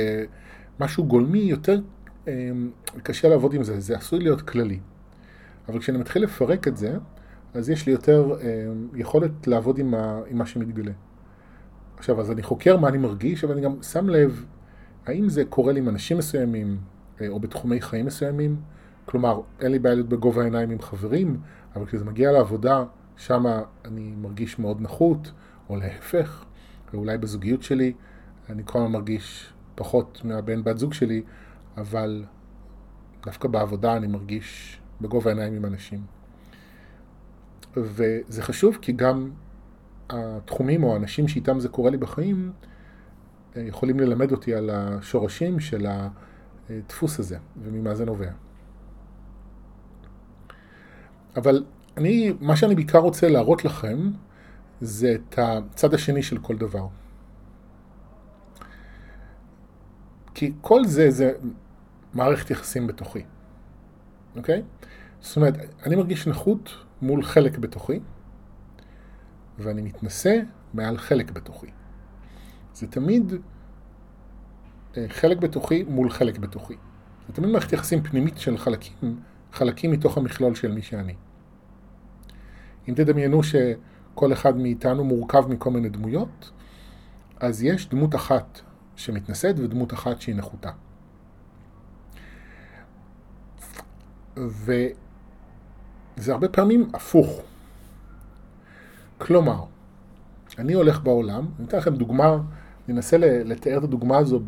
משהו 0.80 1.06
גולמי 1.06 1.40
יותר 1.40 1.80
אמ, 2.28 2.70
קשה 3.04 3.30
לעבוד 3.30 3.54
עם 3.54 3.64
זה, 3.64 3.80
זה 3.80 3.98
עשוי 3.98 4.20
להיות 4.20 4.42
כללי. 4.42 4.80
אבל 5.70 5.80
כשאני 5.80 5.98
מתחיל 5.98 6.24
לפרק 6.24 6.68
את 6.68 6.78
זה, 6.78 6.98
אז 7.54 7.70
יש 7.70 7.86
לי 7.86 7.92
יותר 7.92 8.38
אמ, 8.42 8.88
יכולת 8.96 9.48
לעבוד 9.48 9.78
עם, 9.78 9.94
מה 10.32 10.46
שמתגלה. 10.46 10.92
עכשיו, 11.98 12.22
אז 12.22 12.32
אני 12.32 12.44
חוקר 12.44 12.78
מה 12.78 12.88
אני 12.88 12.98
מרגיש, 12.98 13.44
אבל 13.44 13.54
אני 13.54 13.62
גם 13.62 13.84
שם 13.84 14.10
לב 14.10 14.46
האם 15.06 15.30
זה 15.30 15.46
קורה 15.46 15.74
לי 15.74 15.80
עם 15.80 15.90
אנשים 15.90 16.18
מסוימים, 16.18 16.78
אה, 17.22 17.28
או 17.28 17.40
בתחומי 17.40 17.82
חיים 17.82 18.06
מסוימים. 18.06 18.62
כלומר, 19.06 19.42
אין 19.60 19.72
לי 19.72 19.80
בעיה 19.80 19.96
להיות 19.96 20.10
בגובה 20.10 20.42
העיניים 20.42 20.70
עם 20.70 20.82
חברים, 20.82 21.40
אבל 21.76 21.86
כשזה 21.86 22.06
מגיע 22.06 22.32
לעבודה, 22.32 22.84
שם 23.18 23.46
אני 23.86 24.14
מרגיש 24.22 24.60
מאוד 24.60 24.82
נחות, 24.82 25.32
או 25.70 25.76
להפך, 25.76 26.46
ואולי 26.94 27.18
בזוגיות 27.18 27.64
שלי, 27.64 27.94
אני 28.50 28.62
כל 28.66 28.80
הזמן 28.80 28.92
מרגיש 28.92 29.54
פחות 29.80 30.22
מהבן 30.24 30.64
בת 30.64 30.78
זוג 30.78 30.94
שלי, 30.94 31.22
אבל 31.78 32.26
דווקא 33.26 33.48
בעבודה 33.48 33.98
אני 33.98 34.08
מרגיש 34.08 34.80
בגובה 35.02 35.32
העיניים 35.32 35.54
עם 35.56 35.66
אנשים. 35.66 36.00
וזה 37.78 38.44
חשוב 38.44 38.78
כי 38.82 38.92
גם 38.92 39.32
התחומים 40.10 40.84
או 40.84 40.94
האנשים 40.94 41.28
שאיתם 41.28 41.60
זה 41.60 41.70
קורה 41.70 41.92
לי 41.92 41.98
בחיים 41.98 42.52
אה, 43.56 43.62
יכולים 43.62 44.00
ללמד 44.00 44.32
אותי 44.32 44.54
על 44.56 44.70
השורשים 44.70 45.60
של 45.60 45.88
הדפוס 46.70 47.20
הזה 47.20 47.38
וממה 47.64 47.96
זה 47.96 48.06
נובע. 48.06 48.32
אבל 51.36 51.64
אני, 51.98 52.34
מה 52.42 52.56
שאני 52.56 52.76
בעיקר 52.76 53.00
רוצה 53.00 53.30
להראות 53.30 53.66
לכם 53.66 54.12
זה 54.82 55.16
את 55.16 55.40
הצד 55.40 55.94
השני 55.94 56.24
של 56.24 56.38
כל 56.38 56.58
דבר. 56.58 56.88
כי 60.40 60.52
כל 60.62 60.86
זה 60.86 61.12
זה 61.12 61.32
מערכת 62.14 62.52
יחסים 62.52 62.88
בתוכי, 62.88 63.24
אוקיי? 64.36 64.64
זאת 65.22 65.38
אומרת, 65.38 65.54
אני 65.86 65.96
מרגיש 65.96 66.28
נחות 66.28 66.70
מול 67.02 67.24
חלק 67.24 67.58
בתוכי, 67.58 68.00
ואני 69.58 69.82
מתנשא 69.82 70.40
מעל 70.74 70.98
חלק 70.98 71.32
בתוכי. 71.32 71.68
זה 72.74 72.88
תמיד 72.88 73.34
אה, 74.98 75.06
חלק 75.10 75.38
בתוכי 75.38 75.84
מול 75.84 76.10
חלק 76.10 76.38
בתוכי. 76.38 76.76
זה 77.28 77.34
תמיד 77.34 77.50
מערכת 77.50 77.74
יחסים 77.74 78.04
פנימית 78.04 78.38
של 78.38 78.58
חלקים, 78.58 79.20
חלקים 79.52 79.92
מתוך 79.92 80.18
המכלול 80.18 80.56
של 80.56 80.72
מי 80.72 80.82
שאני. 80.82 81.16
אם 82.90 82.94
תדמיינו 82.94 83.42
שכל 83.44 84.34
אחד 84.34 84.58
מאיתנו 84.58 85.04
מורכב 85.04 85.48
מכל 85.48 85.72
מיני 85.72 85.90
דמויות, 85.90 86.52
אז 87.40 87.64
יש 87.64 87.90
דמות 87.90 88.16
אחת 88.16 88.62
שמתנשאת 89.00 89.60
ודמות 89.60 89.94
אחת 89.94 90.22
שהיא 90.22 90.36
נחותה. 90.36 90.70
וזה 94.38 94.94
הרבה 96.28 96.50
פעמים 96.50 96.90
הפוך. 96.94 97.42
כלומר, 99.18 99.64
אני 100.58 100.74
הולך 100.74 101.02
בעולם, 101.02 101.46
אני 101.60 101.68
אתן 101.68 101.78
לכם 101.78 101.96
דוגמה, 101.96 102.38
אני 102.88 102.98
אנסה 102.98 103.18
לתאר 103.18 103.78
את 103.78 103.84
הדוגמה 103.84 104.18
הזו 104.18 104.40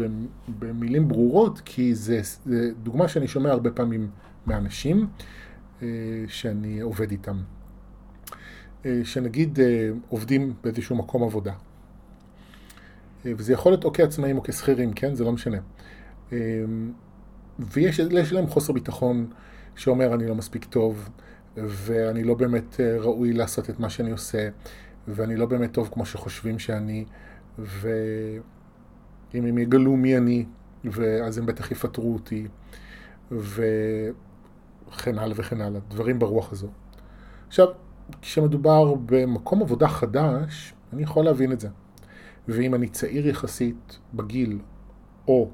במילים 0.59 1.07
ברורות, 1.07 1.61
כי 1.65 1.95
זו 1.95 2.15
דוגמה 2.83 3.07
שאני 3.07 3.27
שומע 3.27 3.51
הרבה 3.51 3.71
פעמים 3.71 4.09
מאנשים 4.47 5.07
אה, 5.81 5.87
שאני 6.27 6.79
עובד 6.79 7.11
איתם. 7.11 7.37
אה, 8.85 9.01
שנגיד 9.03 9.59
אה, 9.59 9.89
עובדים 10.09 10.53
באיזשהו 10.63 10.95
מקום 10.95 11.23
עבודה. 11.23 11.53
וזה 13.25 13.53
יכול 13.53 13.71
להיות 13.71 13.83
או 13.83 13.93
כעצמאים 13.93 14.37
או 14.37 14.43
כשכירים, 14.43 14.93
כן? 14.93 15.15
זה 15.15 15.23
לא 15.23 15.31
משנה. 15.31 15.57
ויש 17.59 17.99
להם 18.31 18.47
חוסר 18.47 18.73
ביטחון 18.73 19.27
שאומר 19.75 20.13
אני 20.13 20.27
לא 20.27 20.35
מספיק 20.35 20.65
טוב, 20.65 21.09
ואני 21.57 22.23
לא 22.23 22.33
באמת 22.33 22.79
ראוי 22.99 23.33
לעשות 23.33 23.69
את 23.69 23.79
מה 23.79 23.89
שאני 23.89 24.11
עושה, 24.11 24.49
ואני 25.07 25.35
לא 25.35 25.45
באמת 25.45 25.73
טוב 25.73 25.89
כמו 25.93 26.05
שחושבים 26.05 26.59
שאני, 26.59 27.05
ואם 27.59 28.41
הם 29.33 29.57
יגלו 29.57 29.97
מי 29.97 30.17
אני, 30.17 30.45
ואז 30.85 31.37
הם 31.37 31.45
בטח 31.45 31.71
יפטרו 31.71 32.13
אותי, 32.13 32.47
וכן 33.31 35.17
הלאה 35.17 35.33
וכן 35.35 35.61
הלאה, 35.61 35.79
דברים 35.89 36.19
ברוח 36.19 36.51
הזו. 36.51 36.67
עכשיו, 37.47 37.67
כשמדובר 38.21 38.93
במקום 39.05 39.61
עבודה 39.61 39.87
חדש, 39.87 40.73
אני 40.93 41.03
יכול 41.03 41.25
להבין 41.25 41.51
את 41.51 41.59
זה. 41.59 41.67
ואם 42.47 42.75
אני 42.75 42.89
צעיר 42.89 43.27
יחסית 43.27 43.99
בגיל, 44.13 44.59
או 45.27 45.49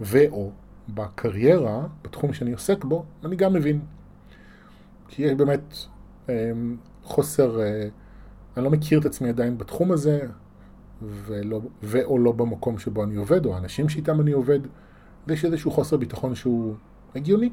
ו/או 0.00 0.50
בקריירה, 0.88 1.86
בתחום 2.04 2.32
שאני 2.32 2.52
עוסק 2.52 2.84
בו, 2.84 3.04
אני 3.24 3.36
גם 3.36 3.52
מבין. 3.52 3.80
כי 5.08 5.22
יש 5.22 5.32
באמת 5.32 5.74
אמ, 6.28 6.76
חוסר, 7.02 7.60
אה, 7.60 7.88
אני 8.56 8.64
לא 8.64 8.70
מכיר 8.70 9.00
את 9.00 9.06
עצמי 9.06 9.28
עדיין 9.28 9.58
בתחום 9.58 9.92
הזה, 9.92 10.20
ולא, 11.02 11.60
ו/או 11.82 12.18
לא 12.18 12.32
במקום 12.32 12.78
שבו 12.78 13.04
אני 13.04 13.16
עובד, 13.16 13.46
או 13.46 13.54
האנשים 13.54 13.88
שאיתם 13.88 14.20
אני 14.20 14.32
עובד, 14.32 14.60
ויש 15.26 15.44
איזשהו 15.44 15.70
חוסר 15.70 15.96
ביטחון 15.96 16.34
שהוא 16.34 16.74
הגיוני. 17.14 17.50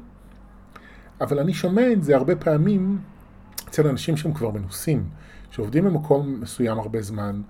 אבל 1.20 1.38
אני 1.38 1.54
שומע 1.54 1.92
את 1.92 2.02
זה 2.02 2.16
הרבה 2.16 2.36
פעמים 2.36 2.98
אצל 3.68 3.88
אנשים 3.88 4.16
שהם 4.16 4.32
כבר 4.32 4.50
מנוסים, 4.50 5.08
שעובדים 5.50 5.84
במקום 5.84 6.40
מסוים 6.40 6.78
הרבה 6.78 7.02
זמן, 7.02 7.42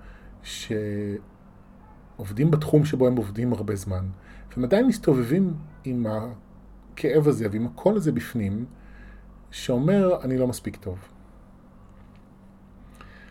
שעובדים 2.17 2.51
בתחום 2.51 2.85
שבו 2.85 3.07
הם 3.07 3.15
עובדים 3.15 3.53
הרבה 3.53 3.75
זמן, 3.75 4.05
והם 4.51 4.63
עדיין 4.63 4.87
מסתובבים 4.87 5.53
עם 5.83 6.05
הכאב 6.09 7.27
הזה 7.27 7.47
ועם 7.51 7.65
הקול 7.65 7.95
הזה 7.95 8.11
בפנים, 8.11 8.65
שאומר, 9.51 10.21
אני 10.23 10.37
לא 10.37 10.47
מספיק 10.47 10.75
טוב. 10.75 10.97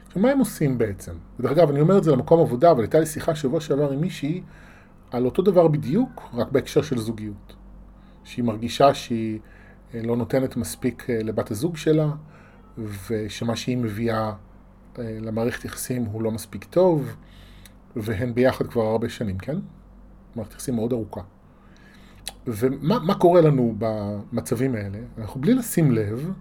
עכשיו, 0.06 0.22
מה 0.22 0.30
הם 0.30 0.38
עושים 0.38 0.78
בעצם? 0.78 1.12
ודרך 1.40 1.52
אגב, 1.52 1.70
אני 1.70 1.80
אומר 1.80 1.98
את 1.98 2.04
זה 2.04 2.12
למקום 2.12 2.40
עבודה, 2.40 2.70
אבל 2.70 2.80
הייתה 2.80 3.00
לי 3.00 3.06
שיחה 3.06 3.34
שבוע 3.34 3.60
שעבר 3.60 3.92
עם 3.92 4.00
מישהי 4.00 4.42
על 5.10 5.24
אותו 5.24 5.42
דבר 5.42 5.68
בדיוק, 5.68 6.22
רק 6.34 6.52
בהקשר 6.52 6.82
של 6.82 6.98
זוגיות. 6.98 7.56
שהיא 8.24 8.44
מרגישה 8.44 8.94
שהיא 8.94 9.38
אה, 9.94 10.02
לא 10.02 10.16
נותנת 10.16 10.56
מספיק 10.56 11.10
אה, 11.10 11.22
לבת 11.22 11.50
הזוג 11.50 11.76
שלה, 11.76 12.10
ושמה 13.08 13.56
שהיא 13.56 13.76
מביאה 13.76 14.16
אה, 14.18 14.32
למערכת 14.98 15.64
יחסים 15.64 16.04
הוא 16.04 16.22
לא 16.22 16.30
מספיק 16.30 16.64
טוב, 16.64 17.16
והן 17.96 18.34
ביחד 18.34 18.66
כבר 18.66 18.82
הרבה 18.82 19.08
שנים, 19.08 19.38
כן? 19.38 19.56
מערכת 20.36 20.52
יחסים 20.52 20.74
מאוד 20.74 20.92
ארוכה. 20.92 21.20
ומה 22.46 23.14
קורה 23.14 23.40
לנו 23.40 23.74
במצבים 23.78 24.74
האלה? 24.74 24.98
אנחנו 25.18 25.40
בלי 25.40 25.54
לשים 25.54 25.90
לב, 25.90 26.32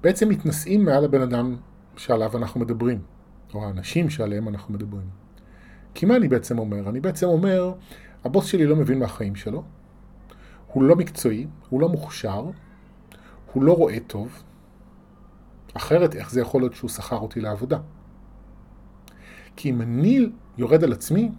בעצם 0.00 0.28
מתנשאים 0.28 0.84
מעל 0.84 1.04
הבן 1.04 1.20
אדם 1.20 1.56
שעליו 1.96 2.36
אנחנו 2.36 2.60
מדברים, 2.60 2.98
או 3.54 3.64
האנשים 3.64 4.10
שעליהם 4.10 4.48
אנחנו 4.48 4.74
מדברים. 4.74 5.08
כי 5.94 6.06
מה 6.06 6.16
אני 6.16 6.28
בעצם 6.28 6.58
אומר? 6.58 6.88
אני 6.88 7.00
בעצם 7.00 7.26
אומר, 7.26 7.72
הבוס 8.24 8.46
שלי 8.46 8.66
לא 8.66 8.76
מבין 8.76 8.98
מהחיים 8.98 9.34
שלו, 9.34 9.62
הוא 10.72 10.82
לא 10.82 10.96
מקצועי, 10.96 11.46
הוא 11.68 11.80
לא 11.80 11.88
מוכשר, 11.88 12.44
הוא 13.52 13.64
לא 13.64 13.76
רואה 13.76 14.00
טוב, 14.06 14.42
אחרת 15.74 16.14
איך 16.14 16.30
זה 16.30 16.40
יכול 16.40 16.60
להיות 16.60 16.74
שהוא 16.74 16.90
שכר 16.90 17.16
אותי 17.16 17.40
לעבודה? 17.40 17.78
כי 19.56 19.70
אם 19.70 19.82
אני 19.82 20.30
יורד 20.58 20.84
על 20.84 20.92
עצמי, 20.92 21.30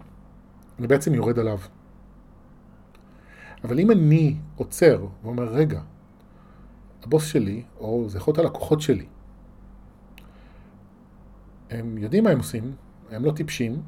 אני 0.79 0.87
בעצם 0.87 1.13
יורד 1.13 1.39
עליו. 1.39 1.59
אבל 3.63 3.79
אם 3.79 3.91
אני 3.91 4.37
עוצר 4.55 5.07
ואומר, 5.23 5.43
רגע, 5.43 5.81
הבוס 7.03 7.25
שלי, 7.25 7.63
או 7.79 8.09
זה 8.09 8.17
יכול 8.17 8.31
להיות 8.31 8.45
הלקוחות 8.45 8.81
שלי, 8.81 9.05
הם 11.69 11.97
יודעים 11.97 12.23
מה 12.23 12.29
הם 12.29 12.37
עושים, 12.37 12.75
הם 13.11 13.25
לא 13.25 13.31
טיפשים, 13.31 13.81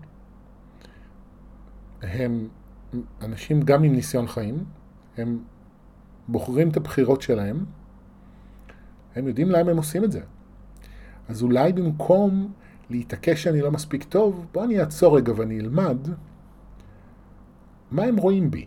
הם 2.01 2.47
אנשים 3.21 3.61
גם 3.61 3.83
עם 3.83 3.93
ניסיון 3.93 4.27
חיים, 4.27 4.65
הם 5.17 5.39
בוחרים 6.27 6.69
את 6.69 6.77
הבחירות 6.77 7.21
שלהם, 7.21 7.65
הם 9.15 9.27
יודעים 9.27 9.49
למה 9.51 9.71
הם 9.71 9.77
עושים 9.77 10.03
את 10.03 10.11
זה. 10.11 10.21
אז 11.29 11.43
אולי 11.43 11.73
במקום 11.73 12.51
להתעקש 12.89 13.43
שאני 13.43 13.61
לא 13.61 13.71
מספיק 13.71 14.03
טוב, 14.03 14.45
בוא 14.53 14.63
אני 14.63 14.79
אעצור 14.79 15.17
רגע 15.17 15.33
ואני 15.35 15.59
אלמד 15.59 15.97
מה 17.91 18.03
הם 18.03 18.17
רואים 18.17 18.51
בי. 18.51 18.65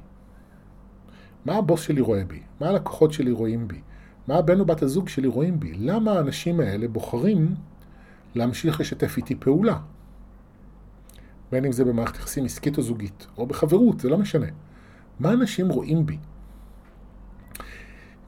מה 1.44 1.56
הבוס 1.56 1.82
שלי 1.82 2.00
רואה 2.00 2.24
בי? 2.24 2.40
מה 2.60 2.68
הלקוחות 2.68 3.12
שלי 3.12 3.30
רואים 3.30 3.68
בי? 3.68 3.80
מה 4.28 4.36
הבן 4.36 4.60
או 4.60 4.64
בת 4.64 4.82
הזוג 4.82 5.08
שלי 5.08 5.28
רואים 5.28 5.60
בי? 5.60 5.72
למה 5.74 6.12
האנשים 6.12 6.60
האלה 6.60 6.88
בוחרים 6.88 7.54
להמשיך 8.34 8.80
לשתף 8.80 9.16
איתי 9.16 9.34
פעולה? 9.34 9.78
בין 11.52 11.64
אם 11.64 11.72
זה 11.72 11.84
במערכת 11.84 12.16
יחסים 12.16 12.44
עסקית 12.44 12.78
או 12.78 12.82
זוגית, 12.82 13.26
או 13.38 13.46
בחברות, 13.46 14.00
זה 14.00 14.08
לא 14.08 14.18
משנה. 14.18 14.46
מה 15.20 15.32
אנשים 15.32 15.68
רואים 15.68 16.06
בי? 16.06 16.18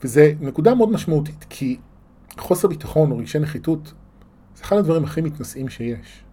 וזו 0.04 0.20
נקודה 0.40 0.74
מאוד 0.74 0.90
משמעותית, 0.90 1.46
כי 1.50 1.78
חוסר 2.38 2.68
ביטחון 2.68 3.10
או 3.10 3.18
רגשי 3.18 3.38
נחיתות 3.38 3.94
זה 4.62 4.66
אחד 4.66 4.76
הדברים 4.76 5.04
הכי 5.04 5.20
מתנשאים 5.20 5.68
שיש. 5.68 6.24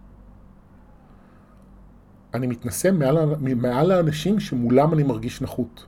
אני 2.34 2.46
מתנשא 2.46 2.90
מעל, 2.92 3.34
מעל 3.56 3.90
האנשים 3.90 4.40
שמולם 4.40 4.94
אני 4.94 5.02
מרגיש 5.02 5.42
נחות. 5.42 5.86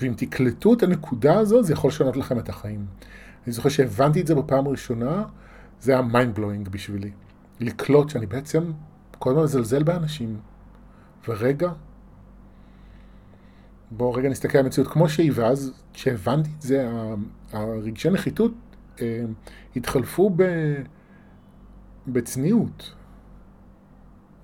ואם 0.00 0.14
תקלטו 0.16 0.74
את 0.74 0.82
הנקודה 0.82 1.38
הזו, 1.38 1.62
זה 1.62 1.72
יכול 1.72 1.88
לשנות 1.88 2.16
לכם 2.16 2.38
את 2.38 2.48
החיים. 2.48 2.86
אני 3.46 3.52
זוכר 3.52 3.68
שהבנתי 3.68 4.20
את 4.20 4.26
זה 4.26 4.34
בפעם 4.34 4.66
הראשונה, 4.66 5.24
זה 5.80 5.92
היה 5.92 6.00
mind 6.00 6.38
blowing 6.38 6.70
בשבילי. 6.70 7.10
לקלוט 7.60 8.10
שאני 8.10 8.26
בעצם 8.26 8.72
כל 9.18 9.30
הזמן 9.30 9.42
מזלזל 9.42 9.82
באנשים. 9.82 10.36
ורגע, 11.28 11.72
בואו 13.90 14.12
רגע 14.12 14.28
נסתכל 14.28 14.58
על 14.58 14.64
המציאות 14.64 14.88
כמו 14.88 15.08
שהיא, 15.08 15.32
ואז 15.34 15.72
כשהבנתי 15.92 16.50
את 16.56 16.62
זה, 16.62 16.90
הרגשי 17.52 18.10
נחיתות 18.10 18.52
אה, 19.00 19.24
התחלפו 19.76 20.30
ב... 20.36 20.42
בצניעות, 22.06 22.94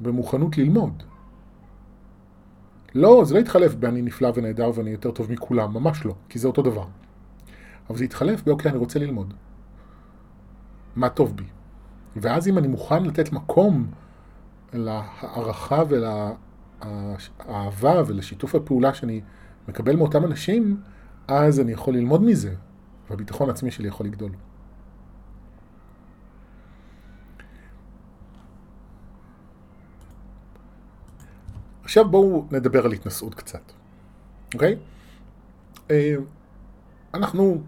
במוכנות 0.00 0.58
ללמוד. 0.58 1.02
לא, 2.94 3.24
זה 3.24 3.34
לא 3.34 3.40
התחלף 3.40 3.74
ב"אני 3.74 4.02
נפלא 4.02 4.32
ונהדר 4.34 4.70
ואני 4.74 4.90
יותר 4.90 5.10
טוב 5.10 5.32
מכולם", 5.32 5.74
ממש 5.74 6.04
לא, 6.04 6.14
כי 6.28 6.38
זה 6.38 6.48
אותו 6.48 6.62
דבר. 6.62 6.84
אבל 7.90 7.98
זה 7.98 8.04
התחלף 8.04 8.42
באוקיי, 8.42 8.70
אני 8.70 8.78
רוצה 8.78 8.98
ללמוד. 8.98 9.34
מה 10.96 11.08
טוב 11.08 11.36
בי. 11.36 11.44
ואז 12.16 12.48
אם 12.48 12.58
אני 12.58 12.68
מוכן 12.68 13.04
לתת 13.04 13.32
מקום 13.32 13.90
להערכה 14.72 15.82
ולאהבה 16.80 18.02
ולשיתוף 18.06 18.54
הפעולה 18.54 18.94
שאני 18.94 19.20
מקבל 19.68 19.96
מאותם 19.96 20.24
אנשים, 20.24 20.80
אז 21.28 21.60
אני 21.60 21.72
יכול 21.72 21.94
ללמוד 21.94 22.22
מזה, 22.22 22.54
והביטחון 23.10 23.48
העצמי 23.48 23.70
שלי 23.70 23.88
יכול 23.88 24.06
לגדול. 24.06 24.30
עכשיו 31.88 32.08
בואו 32.10 32.46
נדבר 32.50 32.84
על 32.84 32.92
התנשאות 32.92 33.34
קצת, 33.34 33.72
אוקיי? 34.54 34.76
אה, 35.90 36.14
אנחנו, 37.14 37.62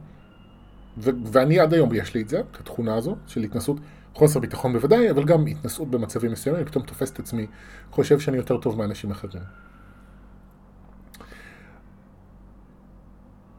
ו- 0.98 1.10
ואני 1.32 1.60
עד 1.60 1.74
היום 1.74 1.94
יש 1.94 2.14
לי 2.14 2.22
את 2.22 2.28
זה, 2.28 2.40
את 2.40 2.60
התכונה 2.60 2.94
הזו 2.94 3.16
של 3.26 3.42
התנסות, 3.42 3.76
חוסר 4.14 4.40
ביטחון 4.40 4.72
בוודאי, 4.72 5.10
אבל 5.10 5.24
גם 5.24 5.46
התנסות 5.46 5.90
במצבים 5.90 6.32
מסוימים, 6.32 6.64
פתאום 6.64 6.84
תופס 6.84 7.10
את 7.10 7.18
עצמי, 7.18 7.46
חושב 7.90 8.20
שאני 8.20 8.36
יותר 8.36 8.58
טוב 8.58 8.78
מאנשים 8.78 9.10
אחרים. 9.10 9.42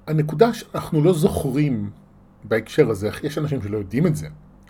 הנקודה 0.08 0.54
שאנחנו 0.54 1.04
לא 1.04 1.13
זוכרים 1.13 1.89
בהקשר 2.43 2.89
הזה, 2.89 3.10
יש 3.24 3.38
אנשים 3.38 3.62
שלא 3.62 3.78
יודעים 3.78 4.08
את 4.08 4.15
זה, 4.15 4.28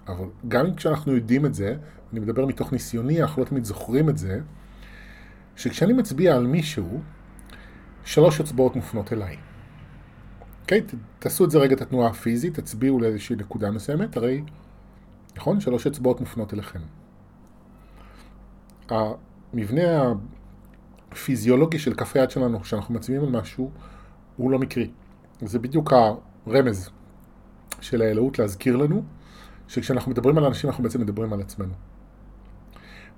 אבל 0.08 0.26
גם 0.48 0.76
כשאנחנו 0.76 1.16
יודעים 1.16 1.46
את 1.46 1.54
זה, 1.54 1.76
אני 2.14 2.20
מדבר 2.20 2.46
מתוך 2.46 2.72
ניסיוני, 2.72 3.22
אנחנו 3.22 3.42
לא 3.44 3.48
תמיד 3.48 3.66
זוכרים 3.66 4.10
את 4.10 4.18
זה, 4.18 4.42
שכשאני 5.56 5.94
מצביע 5.94 6.36
על 6.36 6.48
מישהו, 6.48 7.02
שלוש 8.04 8.42
אצבעות 8.42 8.76
מופנות 8.76 9.14
אליי. 9.14 9.38
אוקיי? 10.62 10.82
תעשו 11.20 11.46
את 11.46 11.52
זה 11.52 11.60
רגע, 11.60 11.76
את 11.76 11.82
התנועה 11.82 12.10
הפיזית, 12.10 12.60
תצביעו 12.60 13.00
לאיזושהי 13.00 13.36
נקודה 13.36 13.72
מסוימת, 13.72 14.18
הרי, 14.18 14.44
נכון? 15.36 15.60
שלוש 15.60 15.88
אצבעות 15.88 16.20
מופנות 16.20 16.54
אליכם. 16.54 16.80
המבנה 18.90 20.14
הפיזיולוגי 21.12 21.80
של 21.80 21.94
כף 21.94 22.16
היד 22.16 22.32
שלנו 22.32 22.62
כשאנחנו 22.62 22.94
מצביעים 22.94 23.24
על 23.24 23.30
משהו 23.30 23.72
הוא 24.38 24.52
לא 24.52 24.60
מקרי. 24.60 24.90
זה 25.42 25.60
בדיוק 25.60 25.94
הרמז 26.48 26.90
של 27.82 28.02
האלוהות 28.02 28.40
להזכיר 28.40 28.76
לנו 28.76 29.04
שכשאנחנו 29.68 30.12
מדברים 30.12 30.38
על 30.38 30.46
אנשים 30.46 30.70
אנחנו 30.70 30.84
בעצם 30.84 31.02
מדברים 31.02 31.34
על 31.34 31.42
עצמנו. 31.42 31.74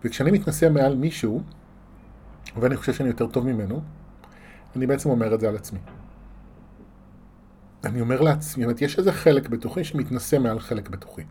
וכשאני 0.03 0.31
מתנשא 0.31 0.69
מעל 0.69 0.95
מישהו, 0.95 1.41
ואני 2.55 2.77
חושב 2.77 2.93
שאני 2.93 3.09
יותר 3.09 3.27
טוב 3.27 3.45
ממנו, 3.45 3.81
אני 4.75 4.87
בעצם 4.87 5.09
אומר 5.09 5.35
את 5.35 5.39
זה 5.39 5.49
על 5.49 5.55
עצמי. 5.55 5.79
אני 7.83 8.01
אומר 8.01 8.21
לעצמי, 8.21 8.65
זאת 8.65 8.81
יש 8.81 8.99
איזה 8.99 9.11
חלק 9.11 9.49
בתוכי 9.49 9.83
שמתנשא 9.83 10.35
מעל 10.35 10.59
חלק 10.59 10.89
בתוכי. 10.89 11.21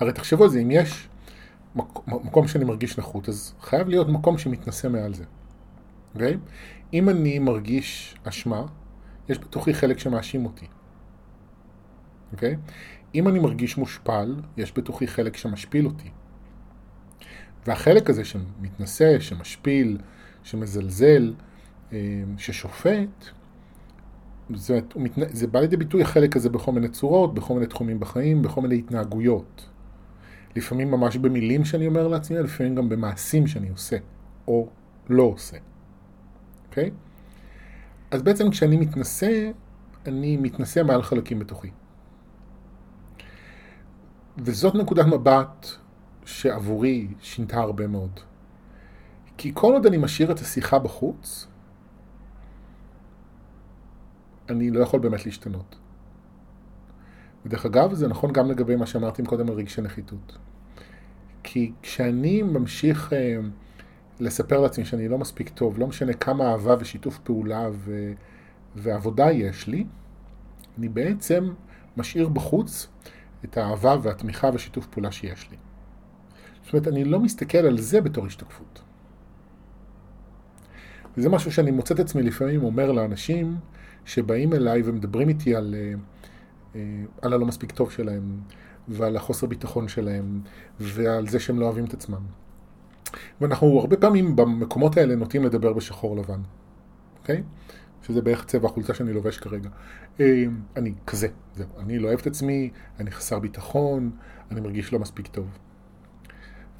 הרי 0.00 0.12
תחשבו 0.12 0.44
על 0.44 0.50
זה, 0.50 0.60
אם 0.60 0.70
יש 0.70 1.08
מקום 2.06 2.48
שאני 2.48 2.64
מרגיש 2.64 2.98
נחות, 2.98 3.28
אז 3.28 3.54
חייב 3.60 3.88
להיות 3.88 4.08
מקום 4.08 4.38
שמתנשא 4.38 4.86
מעל 4.86 5.14
זה. 5.14 5.24
Okay? 5.24 5.26
אוקיי? 6.14 6.36
אם 6.92 7.08
אני 7.08 7.38
מרגיש 7.38 8.16
אשמה, 8.24 8.62
יש 9.28 9.38
בתוכי 9.38 9.74
חלק 9.74 9.98
שמאשים 9.98 10.44
אותי. 10.44 10.66
אוקיי? 12.32 12.54
Okay? 12.54 12.70
אם 13.14 13.28
אני 13.28 13.38
מרגיש 13.38 13.78
מושפל, 13.78 14.36
יש 14.56 14.72
בתוכי 14.76 15.06
חלק 15.06 15.36
שמשפיל 15.36 15.86
אותי. 15.86 16.10
והחלק 17.66 18.10
הזה 18.10 18.24
שמתנשא, 18.24 19.20
שמשפיל, 19.20 19.98
שמזלזל, 20.42 21.34
אה, 21.92 21.98
ששופט, 22.38 23.24
זה, 24.54 24.80
זה 25.30 25.46
בא 25.46 25.60
לידי 25.60 25.76
ביטוי 25.76 26.02
החלק 26.02 26.36
הזה 26.36 26.48
בכל 26.48 26.72
מיני 26.72 26.88
צורות, 26.88 27.34
בכל 27.34 27.54
מיני 27.54 27.66
תחומים 27.66 28.00
בחיים, 28.00 28.42
בכל 28.42 28.60
מיני 28.60 28.78
התנהגויות. 28.78 29.68
לפעמים 30.56 30.90
ממש 30.90 31.16
במילים 31.16 31.64
שאני 31.64 31.86
אומר 31.86 32.08
לעצמי, 32.08 32.38
לפעמים 32.38 32.74
גם 32.74 32.88
במעשים 32.88 33.46
שאני 33.46 33.68
עושה, 33.68 33.96
או 34.48 34.68
לא 35.08 35.22
עושה. 35.22 35.56
אוקיי? 36.68 36.88
Okay? 36.88 36.90
אז 38.10 38.22
בעצם 38.22 38.50
כשאני 38.50 38.76
מתנשא, 38.76 39.50
אני 40.06 40.36
מתנשא 40.36 40.82
מעל 40.82 41.02
חלקים 41.02 41.38
בתוכי. 41.38 41.70
וזאת 44.38 44.74
נקודת 44.74 45.06
מבט 45.06 45.66
שעבורי 46.24 47.08
שינתה 47.20 47.60
הרבה 47.60 47.86
מאוד. 47.86 48.20
כי 49.36 49.50
כל 49.54 49.72
עוד 49.72 49.86
אני 49.86 49.96
משאיר 49.96 50.32
את 50.32 50.38
השיחה 50.38 50.78
בחוץ, 50.78 51.46
אני 54.48 54.70
לא 54.70 54.80
יכול 54.82 55.00
באמת 55.00 55.26
להשתנות. 55.26 55.76
ודרך 57.46 57.66
אגב, 57.66 57.94
זה 57.94 58.08
נכון 58.08 58.32
גם 58.32 58.50
לגבי 58.50 58.76
מה 58.76 58.86
שאמרתי 58.86 59.22
קודם 59.22 59.48
על 59.48 59.54
רגשי 59.54 59.80
נחיתות. 59.80 60.38
כי 61.42 61.72
כשאני 61.82 62.42
ממשיך 62.42 63.12
אה, 63.12 63.38
לספר 64.20 64.60
לעצמי 64.60 64.84
שאני 64.84 65.08
לא 65.08 65.18
מספיק 65.18 65.48
טוב, 65.48 65.78
לא 65.78 65.86
משנה 65.86 66.12
כמה 66.12 66.50
אהבה 66.50 66.74
ושיתוף 66.80 67.18
פעולה 67.18 67.68
ו, 67.72 68.12
ועבודה 68.76 69.32
יש 69.32 69.66
לי, 69.66 69.86
אני 70.78 70.88
בעצם 70.88 71.52
משאיר 71.96 72.28
בחוץ 72.28 72.88
את 73.44 73.56
האהבה 73.56 73.96
והתמיכה 74.02 74.50
ושיתוף 74.54 74.86
פעולה 74.86 75.12
שיש 75.12 75.50
לי. 75.50 75.56
זאת 76.64 76.72
אומרת, 76.72 76.88
אני 76.88 77.04
לא 77.04 77.20
מסתכל 77.20 77.58
על 77.58 77.78
זה 77.78 78.00
בתור 78.00 78.26
השתקפות. 78.26 78.82
וזה 81.16 81.28
משהו 81.28 81.52
שאני 81.52 81.70
מוצא 81.70 81.94
את 81.94 82.00
עצמי 82.00 82.22
לפעמים 82.22 82.64
אומר 82.64 82.92
לאנשים 82.92 83.56
שבאים 84.04 84.52
אליי 84.52 84.82
ומדברים 84.84 85.28
איתי 85.28 85.54
על, 85.54 85.74
אה, 85.78 85.92
אה, 86.74 86.80
על 87.22 87.32
הלא 87.32 87.46
מספיק 87.46 87.72
טוב 87.72 87.90
שלהם, 87.90 88.40
ועל 88.88 89.16
החוסר 89.16 89.46
ביטחון 89.46 89.88
שלהם, 89.88 90.40
ועל 90.80 91.28
זה 91.28 91.40
שהם 91.40 91.60
לא 91.60 91.64
אוהבים 91.64 91.84
את 91.84 91.94
עצמם. 91.94 92.22
ואנחנו 93.40 93.80
הרבה 93.80 93.96
פעמים 93.96 94.36
במקומות 94.36 94.96
האלה 94.96 95.14
נוטים 95.14 95.44
לדבר 95.44 95.72
בשחור 95.72 96.16
לבן, 96.16 96.40
אוקיי? 97.20 97.42
שזה 98.02 98.22
בערך 98.22 98.44
צבע 98.44 98.68
החולצה 98.68 98.94
שאני 98.94 99.12
לובש 99.12 99.38
כרגע. 99.38 99.68
אה, 100.20 100.44
אני 100.76 100.92
כזה, 101.06 101.28
זהו. 101.56 101.66
אני 101.78 101.98
לא 101.98 102.08
אוהב 102.08 102.18
את 102.20 102.26
עצמי, 102.26 102.70
אני 103.00 103.10
חסר 103.10 103.38
ביטחון, 103.38 104.10
אני 104.50 104.60
מרגיש 104.60 104.92
לא 104.92 104.98
מספיק 104.98 105.26
טוב. 105.26 105.58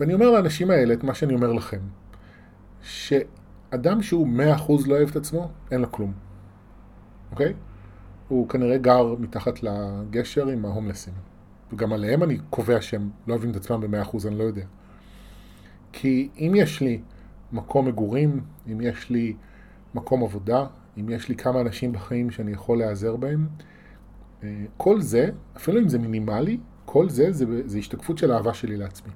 ואני 0.00 0.14
אומר 0.14 0.30
לאנשים 0.30 0.70
האלה 0.70 0.94
את 0.94 1.04
מה 1.04 1.14
שאני 1.14 1.34
אומר 1.34 1.52
לכם, 1.52 1.80
שאדם 2.82 4.02
שהוא 4.02 4.28
מאה 4.28 4.54
אחוז 4.54 4.86
לא 4.86 4.94
אוהב 4.94 5.08
את 5.08 5.16
עצמו, 5.16 5.50
אין 5.70 5.80
לו 5.80 5.92
כלום. 5.92 6.12
אוקיי? 7.30 7.54
הוא 8.28 8.48
כנראה 8.48 8.78
גר 8.78 9.14
מתחת 9.18 9.62
לגשר 9.62 10.48
עם 10.48 10.64
ההומלסים. 10.64 11.14
וגם 11.72 11.92
עליהם 11.92 12.22
אני 12.22 12.38
קובע 12.50 12.80
שהם 12.80 13.10
לא 13.26 13.32
אוהבים 13.32 13.50
את 13.50 13.56
עצמם 13.56 13.80
במאה 13.80 14.02
אחוז, 14.02 14.26
אני 14.26 14.38
לא 14.38 14.44
יודע. 14.44 14.64
כי 15.92 16.28
אם 16.38 16.52
יש 16.56 16.80
לי 16.80 17.00
מקום 17.52 17.88
מגורים, 17.88 18.40
אם 18.72 18.80
יש 18.80 19.10
לי 19.10 19.34
מקום 19.94 20.24
עבודה, 20.24 20.66
אם 21.00 21.08
יש 21.08 21.28
לי 21.28 21.36
כמה 21.36 21.60
אנשים 21.60 21.92
בחיים 21.92 22.30
שאני 22.30 22.52
יכול 22.52 22.78
להיעזר 22.78 23.16
בהם, 23.16 23.48
אה, 24.42 24.64
כל 24.76 25.00
זה, 25.00 25.30
אפילו 25.56 25.80
אם 25.80 25.88
זה 25.88 25.98
מינימלי, 25.98 26.58
כל 26.84 27.08
זה, 27.08 27.32
זה, 27.32 27.44
זה 27.64 27.78
השתקפות 27.78 28.18
של 28.18 28.32
אהבה 28.32 28.54
שלי 28.54 28.76
לעצמי. 28.76 29.12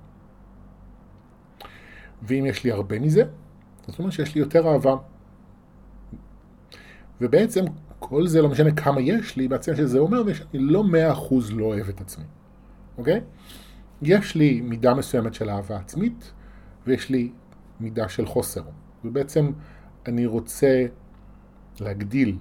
ואם 2.23 2.47
יש 2.47 2.65
לי 2.65 2.73
הרבה 2.73 2.99
מזה, 2.99 3.23
זאת 3.87 3.99
אומרת 3.99 4.13
שיש 4.13 4.35
לי 4.35 4.41
יותר 4.41 4.69
אהבה. 4.69 4.97
ובעצם 7.21 7.65
כל 7.99 8.27
זה 8.27 8.43
לא 8.43 8.49
משנה 8.49 8.71
כמה 8.73 9.01
יש 9.01 9.37
לי, 9.37 9.49
בעצם 9.49 9.77
שזה 9.77 9.99
אומר 9.99 10.33
שאני 10.33 10.59
לא 10.59 10.85
מאה 10.85 11.13
אחוז 11.13 11.53
לא 11.53 11.65
אוהב 11.65 11.89
את 11.89 12.01
עצמי, 12.01 12.25
אוקיי? 12.99 13.21
יש 14.03 14.35
לי 14.35 14.61
מידה 14.61 14.95
מסוימת 14.95 15.35
של 15.35 15.51
אהבה 15.51 15.77
עצמית, 15.77 16.33
ויש 16.87 17.11
לי 17.11 17.33
מידה 17.81 18.09
של 18.09 18.27
חוסר. 18.27 18.63
ובעצם 19.05 19.51
אני 20.07 20.27
רוצה 20.27 20.87
להגדיל 21.81 22.39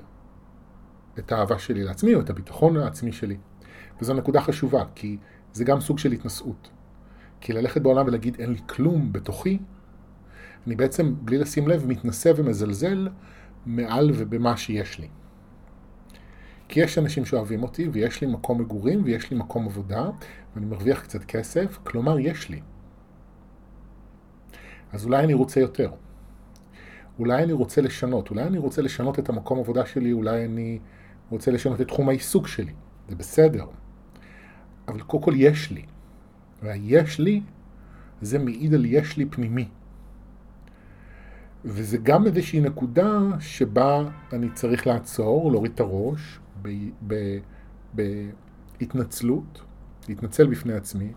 את 1.19 1.31
האהבה 1.31 1.59
שלי 1.59 1.83
לעצמי, 1.83 2.15
או 2.15 2.21
את 2.21 2.29
הביטחון 2.29 2.77
העצמי 2.77 3.11
שלי. 3.11 3.37
וזו 4.01 4.13
נקודה 4.13 4.41
חשובה, 4.41 4.83
כי 4.95 5.17
זה 5.53 5.63
גם 5.63 5.81
סוג 5.81 5.99
של 5.99 6.11
התנשאות. 6.11 6.69
כי 7.43 7.53
ללכת 7.53 7.81
בעולם 7.81 8.07
ולהגיד 8.07 8.35
אין 8.39 8.51
לי 8.51 8.59
כלום 8.67 9.13
בתוכי, 9.13 9.59
אני 10.67 10.75
בעצם, 10.75 11.15
בלי 11.21 11.37
לשים 11.37 11.67
לב, 11.67 11.85
מתנשא 11.87 12.31
ומזלזל 12.35 13.09
מעל 13.65 14.11
ובמה 14.13 14.57
שיש 14.57 14.99
לי. 14.99 15.07
כי 16.67 16.79
יש 16.79 16.97
אנשים 16.97 17.25
שאוהבים 17.25 17.63
אותי, 17.63 17.89
ויש 17.91 18.21
לי 18.21 18.27
מקום 18.27 18.61
מגורים, 18.61 19.01
ויש 19.03 19.31
לי 19.31 19.37
מקום 19.37 19.65
עבודה, 19.65 20.09
ואני 20.55 20.65
מרוויח 20.65 21.01
קצת 21.01 21.23
כסף, 21.23 21.79
כלומר 21.83 22.19
יש 22.19 22.49
לי. 22.49 22.61
אז 24.91 25.05
אולי 25.05 25.23
אני 25.23 25.33
רוצה 25.33 25.59
יותר. 25.59 25.91
אולי 27.19 27.43
אני 27.43 27.53
רוצה 27.53 27.81
לשנות, 27.81 28.29
אולי 28.29 28.43
אני 28.43 28.57
רוצה 28.57 28.81
לשנות 28.81 29.19
את 29.19 29.29
המקום 29.29 29.59
עבודה 29.59 29.85
שלי, 29.85 30.11
אולי 30.11 30.45
אני 30.45 30.79
רוצה 31.29 31.51
לשנות 31.51 31.81
את 31.81 31.87
תחום 31.87 32.09
העיסוק 32.09 32.47
שלי. 32.47 32.73
זה 33.09 33.15
בסדר. 33.15 33.65
אבל 34.87 35.01
קודם 35.01 35.23
כל 35.23 35.33
יש 35.35 35.71
לי. 35.71 35.85
והיש 36.63 37.19
לי, 37.19 37.41
זה 38.21 38.39
מעיד 38.39 38.73
על 38.73 38.85
יש 38.85 39.17
לי 39.17 39.25
פנימי. 39.25 39.67
וזה 41.65 41.97
גם 41.97 42.25
איזושהי 42.25 42.59
נקודה 42.59 43.19
שבה 43.39 44.09
אני 44.33 44.49
צריך 44.49 44.87
לעצור, 44.87 45.51
להוריד 45.51 45.71
את 45.71 45.79
הראש, 45.79 46.39
בהתנצלות, 48.79 49.61
להתנצל 50.09 50.47
בפני 50.47 50.73
עצמי, 50.73 51.13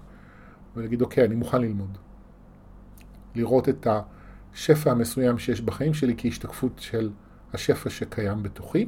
ולהגיד, 0.77 1.03
אוקיי, 1.03 1.25
אני 1.25 1.35
מוכן 1.35 1.61
ללמוד. 1.61 1.99
לראות 3.35 3.69
את 3.69 3.87
השפע 4.55 4.91
המסוים 4.91 5.39
שיש 5.39 5.61
בחיים 5.61 5.95
שלי 5.95 6.15
כהשתקפות 6.19 6.79
של 6.79 7.11
השפע 7.53 7.91
שקיים 7.91 8.43
בתוכי, 8.43 8.87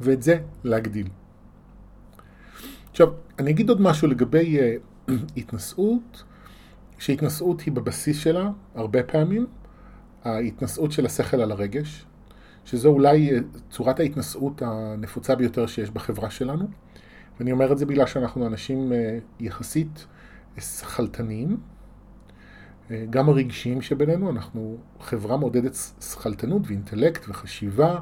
ואת 0.00 0.22
זה 0.22 0.38
להגדיל. 0.64 1.08
עכשיו, 2.90 3.08
אני 3.38 3.50
אגיד 3.50 3.68
עוד 3.68 3.80
משהו 3.80 4.08
לגבי 4.08 4.58
uh, 4.58 4.93
התנשאות, 5.36 6.24
שהתנשאות 6.98 7.60
היא 7.60 7.72
בבסיס 7.72 8.18
שלה, 8.18 8.50
הרבה 8.74 9.02
פעמים, 9.02 9.46
ההתנשאות 10.24 10.92
של 10.92 11.06
השכל 11.06 11.40
על 11.40 11.52
הרגש, 11.52 12.06
שזו 12.64 12.88
אולי 12.88 13.32
אה, 13.32 13.38
צורת 13.70 14.00
ההתנשאות 14.00 14.62
הנפוצה 14.62 15.34
ביותר 15.34 15.66
שיש 15.66 15.90
בחברה 15.90 16.30
שלנו. 16.30 16.66
ואני 17.38 17.52
אומר 17.52 17.72
את 17.72 17.78
זה 17.78 17.86
בגלל 17.86 18.06
שאנחנו 18.06 18.46
אנשים 18.46 18.92
אה, 18.92 19.18
יחסית 19.40 20.06
אה, 22.90 23.04
גם 23.10 23.28
הרגשיים 23.28 23.82
שבינינו, 23.82 24.30
אנחנו 24.30 24.76
חברה 25.00 25.36
מעודדת 25.36 25.74
שכלתנות 26.00 26.62
ואינטלקט 26.66 27.28
וחשיבה, 27.28 27.98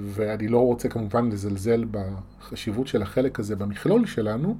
ואני 0.00 0.48
לא 0.48 0.58
רוצה 0.58 0.88
כמובן 0.88 1.30
לזלזל 1.30 1.84
בחשיבות 1.90 2.86
של 2.86 3.02
החלק 3.02 3.40
הזה 3.40 3.56
במכלול 3.56 4.06
שלנו, 4.06 4.56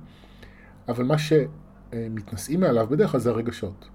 אבל 0.88 1.04
מה 1.04 1.14
שמתנשאים 1.18 2.60
מעליו 2.60 2.86
בדרך 2.90 3.10
כלל 3.10 3.20
זה 3.20 3.30
הרגשות. 3.30 3.88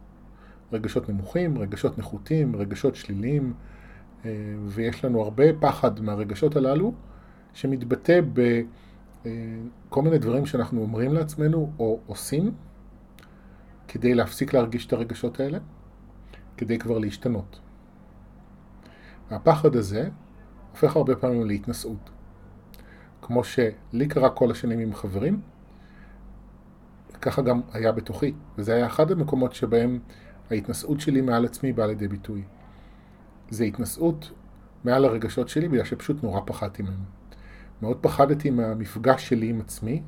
רגשות 0.74 1.10
נמוכים, 1.10 1.58
רגשות 1.58 1.98
נחותים, 1.98 2.56
רגשות 2.56 2.96
שליליים. 2.96 3.54
אה, 4.26 4.32
ויש 4.66 5.06
לנו 5.06 5.22
הרבה 5.22 5.44
פחד 5.60 6.00
מהרגשות 6.00 6.56
הללו, 6.56 6.94
שמתבטא 7.54 8.20
בכל 8.34 10.02
מיני 10.02 10.18
דברים 10.18 10.46
שאנחנו 10.46 10.82
אומרים 10.82 11.14
לעצמנו 11.14 11.72
או 11.80 12.00
עושים, 12.06 12.52
כדי 13.88 14.14
להפסיק 14.14 14.54
להרגיש 14.54 14.86
את 14.88 14.94
הרגשות 14.94 15.40
האלה, 15.40 15.58
כדי 16.58 16.78
כבר 16.78 16.98
להשתנות. 16.98 17.60
והפחד 19.32 19.76
הזה 19.76 20.10
הופך 20.72 20.96
הרבה 20.96 21.16
פעמים 21.16 21.46
להתנשאות. 21.46 22.10
כמו 23.22 23.44
שלי 23.44 24.08
קרה 24.10 24.30
כל 24.30 24.52
השנים 24.52 24.80
עם 24.80 24.94
חברים, 24.94 25.42
ככה 27.26 27.42
גם 27.42 27.62
היה 27.74 27.92
בתוכי, 27.92 28.34
וזה 28.58 28.74
היה 28.74 28.86
אחד 28.86 29.12
המקומות 29.12 29.54
שבהם 29.54 30.00
ההתנשאות 30.52 31.00
שלי 31.00 31.22
מעל 31.22 31.46
עצמי 31.46 31.74
באה 31.74 31.88
לידי 31.88 32.08
ביטוי. 32.08 32.44
זה 33.50 33.64
התנשאות 33.64 34.32
מעל 34.84 35.06
הרגשות 35.06 35.50
שלי 35.50 35.68
בגלל 35.68 35.84
שפשוט 35.84 36.24
נורא 36.24 36.42
פחדתי 36.46 36.84
מהם. 36.84 37.04
מאוד 37.82 37.98
פחדתי 38.02 38.50
מהמפגש 38.50 39.30
שלי 39.30 39.50
עם 39.50 39.62
עצמי, 39.62 40.02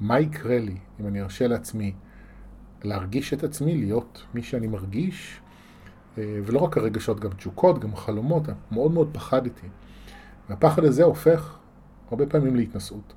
מה 0.00 0.20
יקרה 0.20 0.58
לי 0.58 0.76
אם 1.00 1.06
אני 1.06 1.20
ארשה 1.22 1.46
לעצמי 1.46 1.94
להרגיש 2.84 3.34
את 3.34 3.44
עצמי, 3.44 3.76
להיות 3.76 4.24
מי 4.34 4.42
שאני 4.42 4.66
מרגיש, 4.66 5.40
אה, 6.18 6.38
ולא 6.46 6.58
רק 6.58 6.76
הרגשות, 6.76 7.20
גם 7.20 7.30
תשוקות, 7.30 7.78
גם 7.78 7.96
חלומות, 7.96 8.42
מאוד 8.72 8.92
מאוד 8.92 9.08
פחדתי. 9.12 9.66
והפחד 10.48 10.84
הזה 10.84 11.04
הופך 11.04 11.58
הרבה 12.10 12.26
פעמים 12.26 12.56
להתנשאות. 12.56 13.14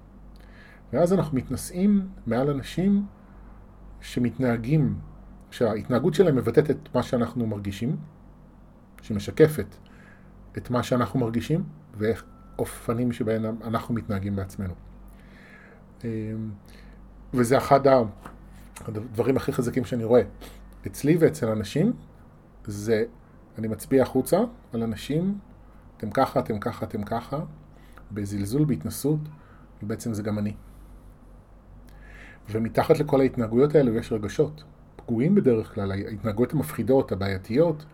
ואז 0.96 1.14
אנחנו 1.14 1.38
מתנשאים 1.38 2.08
מעל 2.26 2.50
אנשים 2.50 3.06
שמתנהגים, 4.02 5.00
שההתנהגות 5.52 6.14
שלהם 6.14 6.36
מבטאת 6.36 6.72
את 6.72 6.96
מה 6.96 7.04
שאנחנו 7.04 7.48
מרגישים, 7.48 7.98
שמשקפת 9.02 9.76
את 10.58 10.70
מה 10.70 10.84
שאנחנו 10.84 11.20
מרגישים, 11.20 11.64
ואיך 11.98 12.24
אופנים 12.60 13.12
שבהם 13.12 13.46
אנחנו 13.64 13.94
מתנהגים 13.96 14.36
בעצמנו. 14.36 14.74
אמ, 16.04 16.10
וזה 17.34 17.58
אחד 17.58 17.80
הדברים 18.88 19.38
הכי 19.38 19.54
חזקים 19.54 19.86
שאני 19.86 20.04
רואה. 20.04 20.22
אצלי 20.88 21.18
ואצל 21.20 21.48
אנשים, 21.48 21.94
זה, 22.66 23.04
אני 23.58 23.68
מצביע 23.68 24.04
החוצה 24.04 24.40
על 24.74 24.84
אנשים, 24.84 25.38
אתם 25.98 26.12
ככה, 26.12 26.40
אתם 26.40 26.60
ככה, 26.60 26.86
אתם 26.86 27.04
ככה, 27.04 27.40
בזלזול, 28.12 28.66
בהתנסות, 28.66 29.20
ובעצם 29.84 30.14
זה 30.14 30.24
גם 30.24 30.40
אני. 30.40 30.54
ומתחת 32.50 33.00
לכל 33.00 33.22
ההתנהגויות 33.22 33.76
האלו 33.76 33.96
יש 33.96 34.12
רגשות. 34.12 34.64
פגועים 34.96 35.36
בדרך 35.36 35.74
כלל, 35.74 35.92
ההתנהגויות 35.92 36.54
המפחידות, 36.54 37.12
הבעייתיות, 37.12 37.86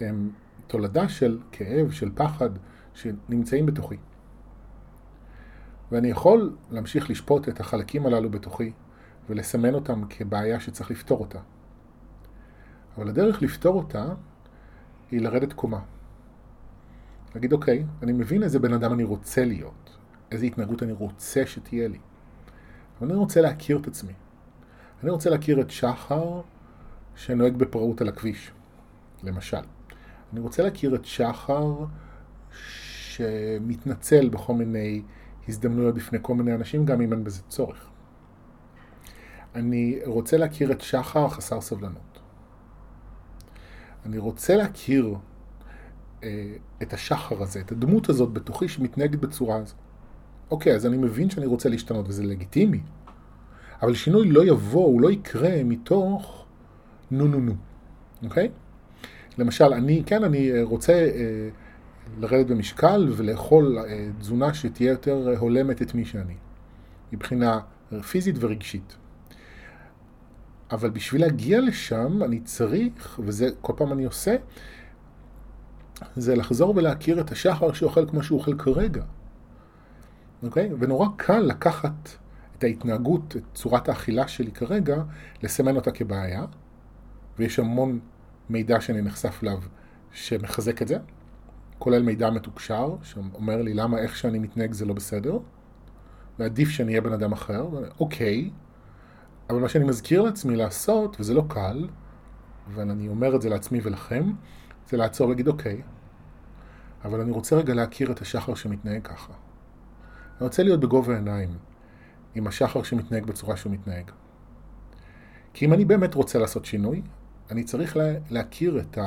הן 0.00 0.30
תולדה 0.66 1.08
של 1.08 1.38
כאב, 1.52 1.90
של 1.90 2.10
פחד, 2.14 2.50
שנמצאים 2.94 3.66
בתוכי. 3.66 3.96
ואני 5.92 6.08
יכול 6.08 6.56
להמשיך 6.70 7.10
לשפוט 7.10 7.48
את 7.48 7.60
החלקים 7.60 8.06
הללו 8.06 8.30
בתוכי 8.30 8.72
ולסמן 9.28 9.74
אותם 9.74 10.02
כבעיה 10.10 10.60
שצריך 10.60 10.90
לפתור 10.90 11.20
אותה. 11.20 11.38
אבל 12.96 13.08
הדרך 13.08 13.42
לפתור 13.42 13.76
אותה 13.76 14.04
היא 15.10 15.20
לרדת 15.20 15.52
קומה. 15.52 15.80
להגיד, 17.34 17.52
אוקיי, 17.52 17.84
אני 18.02 18.12
מבין 18.12 18.42
איזה 18.42 18.58
בן 18.58 18.72
אדם 18.72 18.92
אני 18.92 19.04
רוצה 19.04 19.44
להיות, 19.44 19.96
איזה 20.32 20.46
התנהגות 20.46 20.82
אני 20.82 20.92
רוצה 20.92 21.46
שתהיה 21.46 21.88
לי. 21.88 21.98
אני 23.02 23.14
רוצה 23.14 23.40
להכיר 23.40 23.78
את 23.78 23.86
עצמי. 23.86 24.12
אני 25.02 25.10
רוצה 25.10 25.30
להכיר 25.30 25.60
את 25.60 25.70
שחר 25.70 26.40
שנוהג 27.16 27.56
בפראות 27.56 28.00
על 28.00 28.08
הכביש, 28.08 28.50
למשל. 29.22 29.62
אני 30.32 30.40
רוצה 30.40 30.62
להכיר 30.62 30.94
את 30.94 31.04
שחר 31.04 31.74
שמתנצל 32.50 34.28
בכל 34.28 34.54
מיני 34.54 35.02
הזדמנויות 35.48 35.94
בפני 35.94 36.18
כל 36.22 36.34
מיני 36.34 36.54
אנשים, 36.54 36.84
גם 36.84 37.00
אם 37.00 37.12
אין 37.12 37.24
בזה 37.24 37.42
צורך. 37.48 37.88
אני 39.54 39.98
רוצה 40.06 40.36
להכיר 40.36 40.72
את 40.72 40.80
שחר 40.80 41.28
חסר 41.28 41.60
סבלנות. 41.60 42.20
אני 44.06 44.18
רוצה 44.18 44.56
להכיר 44.56 45.14
אה, 46.24 46.56
את 46.82 46.92
השחר 46.92 47.42
הזה, 47.42 47.60
את 47.60 47.72
הדמות 47.72 48.08
הזאת 48.08 48.32
בתוכי 48.32 48.68
שמתנהגת 48.68 49.18
בצורה 49.18 49.56
הזו. 49.56 49.74
אוקיי, 50.50 50.74
אז 50.74 50.86
אני 50.86 50.96
מבין 50.96 51.30
שאני 51.30 51.46
רוצה 51.46 51.68
להשתנות 51.68 52.08
וזה 52.08 52.24
לגיטימי, 52.24 52.80
אבל 53.82 53.94
שינוי 53.94 54.28
לא 54.30 54.44
יבוא, 54.44 54.86
הוא 54.86 55.00
לא 55.00 55.10
יקרה 55.10 55.64
מתוך 55.64 56.44
נו 57.10 57.28
נו 57.28 57.40
נו, 57.40 57.54
אוקיי? 58.24 58.48
למשל, 59.38 59.64
אני, 59.64 60.02
כן, 60.06 60.24
אני 60.24 60.52
אה, 60.52 60.62
רוצה 60.62 60.92
אה, 60.92 61.48
לרדת 62.20 62.46
במשקל 62.46 63.08
ולאכול 63.16 63.78
אה, 63.78 64.08
תזונה 64.18 64.54
שתהיה 64.54 64.90
יותר 64.90 65.34
הולמת 65.38 65.82
את 65.82 65.94
מי 65.94 66.04
שאני, 66.04 66.34
מבחינה 67.12 67.60
פיזית 68.10 68.36
ורגשית. 68.40 68.96
אבל 70.70 70.90
בשביל 70.90 71.20
להגיע 71.20 71.60
לשם 71.60 72.22
אני 72.22 72.40
צריך, 72.40 73.20
וזה 73.24 73.48
כל 73.60 73.72
פעם 73.76 73.92
אני 73.92 74.04
עושה, 74.04 74.36
זה 76.16 76.36
לחזור 76.36 76.76
ולהכיר 76.76 77.20
את 77.20 77.32
השחר 77.32 77.72
שאוכל 77.72 78.08
כמו 78.08 78.22
שהוא 78.22 78.38
אוכל 78.38 78.58
כרגע. 78.58 79.02
אוקיי? 80.42 80.70
ונורא 80.78 81.08
קל 81.16 81.38
לקחת 81.38 82.08
את 82.58 82.64
ההתנהגות, 82.64 83.36
את 83.36 83.42
צורת 83.54 83.88
האכילה 83.88 84.28
שלי 84.28 84.50
כרגע, 84.50 85.02
לסמן 85.42 85.76
אותה 85.76 85.90
כבעיה, 85.90 86.44
ויש 87.38 87.58
המון 87.58 87.98
מידע 88.50 88.80
שאני 88.80 89.02
נחשף 89.02 89.40
אליו 89.42 89.58
שמחזק 90.12 90.82
את 90.82 90.88
זה, 90.88 90.98
כולל 91.78 92.02
מידע 92.02 92.30
מתוקשר, 92.30 92.96
שאומר 93.02 93.62
לי 93.62 93.74
למה 93.74 93.98
איך 93.98 94.16
שאני 94.16 94.38
מתנהג 94.38 94.72
זה 94.72 94.84
לא 94.84 94.94
בסדר, 94.94 95.38
ועדיף 96.38 96.68
שאני 96.68 96.90
אהיה 96.90 97.00
בן 97.00 97.12
אדם 97.12 97.32
אחר, 97.32 97.68
אוקיי, 98.00 98.50
אבל 99.50 99.60
מה 99.60 99.68
שאני 99.68 99.84
מזכיר 99.84 100.22
לעצמי 100.22 100.56
לעשות, 100.56 101.16
וזה 101.20 101.34
לא 101.34 101.44
קל, 101.48 101.88
אבל 102.66 102.90
אני 102.90 103.08
אומר 103.08 103.36
את 103.36 103.42
זה 103.42 103.48
לעצמי 103.48 103.80
ולכם, 103.82 104.32
זה 104.88 104.96
לעצור 104.96 105.26
ולהגיד 105.26 105.48
אוקיי, 105.48 105.82
אבל 107.04 107.20
אני 107.20 107.30
רוצה 107.30 107.56
רגע 107.56 107.74
להכיר 107.74 108.12
את 108.12 108.20
השחר 108.20 108.54
שמתנהג 108.54 109.02
ככה. 109.02 109.32
אני 110.40 110.44
רוצה 110.46 110.62
להיות 110.62 110.80
בגובה 110.80 111.12
העיניים 111.12 111.48
עם 112.34 112.46
השחר 112.46 112.82
שמתנהג 112.82 113.26
בצורה 113.26 113.56
שהוא 113.56 113.72
מתנהג. 113.72 114.10
כי 115.52 115.64
אם 115.64 115.72
אני 115.72 115.84
באמת 115.84 116.14
רוצה 116.14 116.38
לעשות 116.38 116.64
שינוי, 116.64 117.02
אני 117.50 117.64
צריך 117.64 117.96
לה, 117.96 118.12
להכיר 118.30 118.80
את 118.80 118.98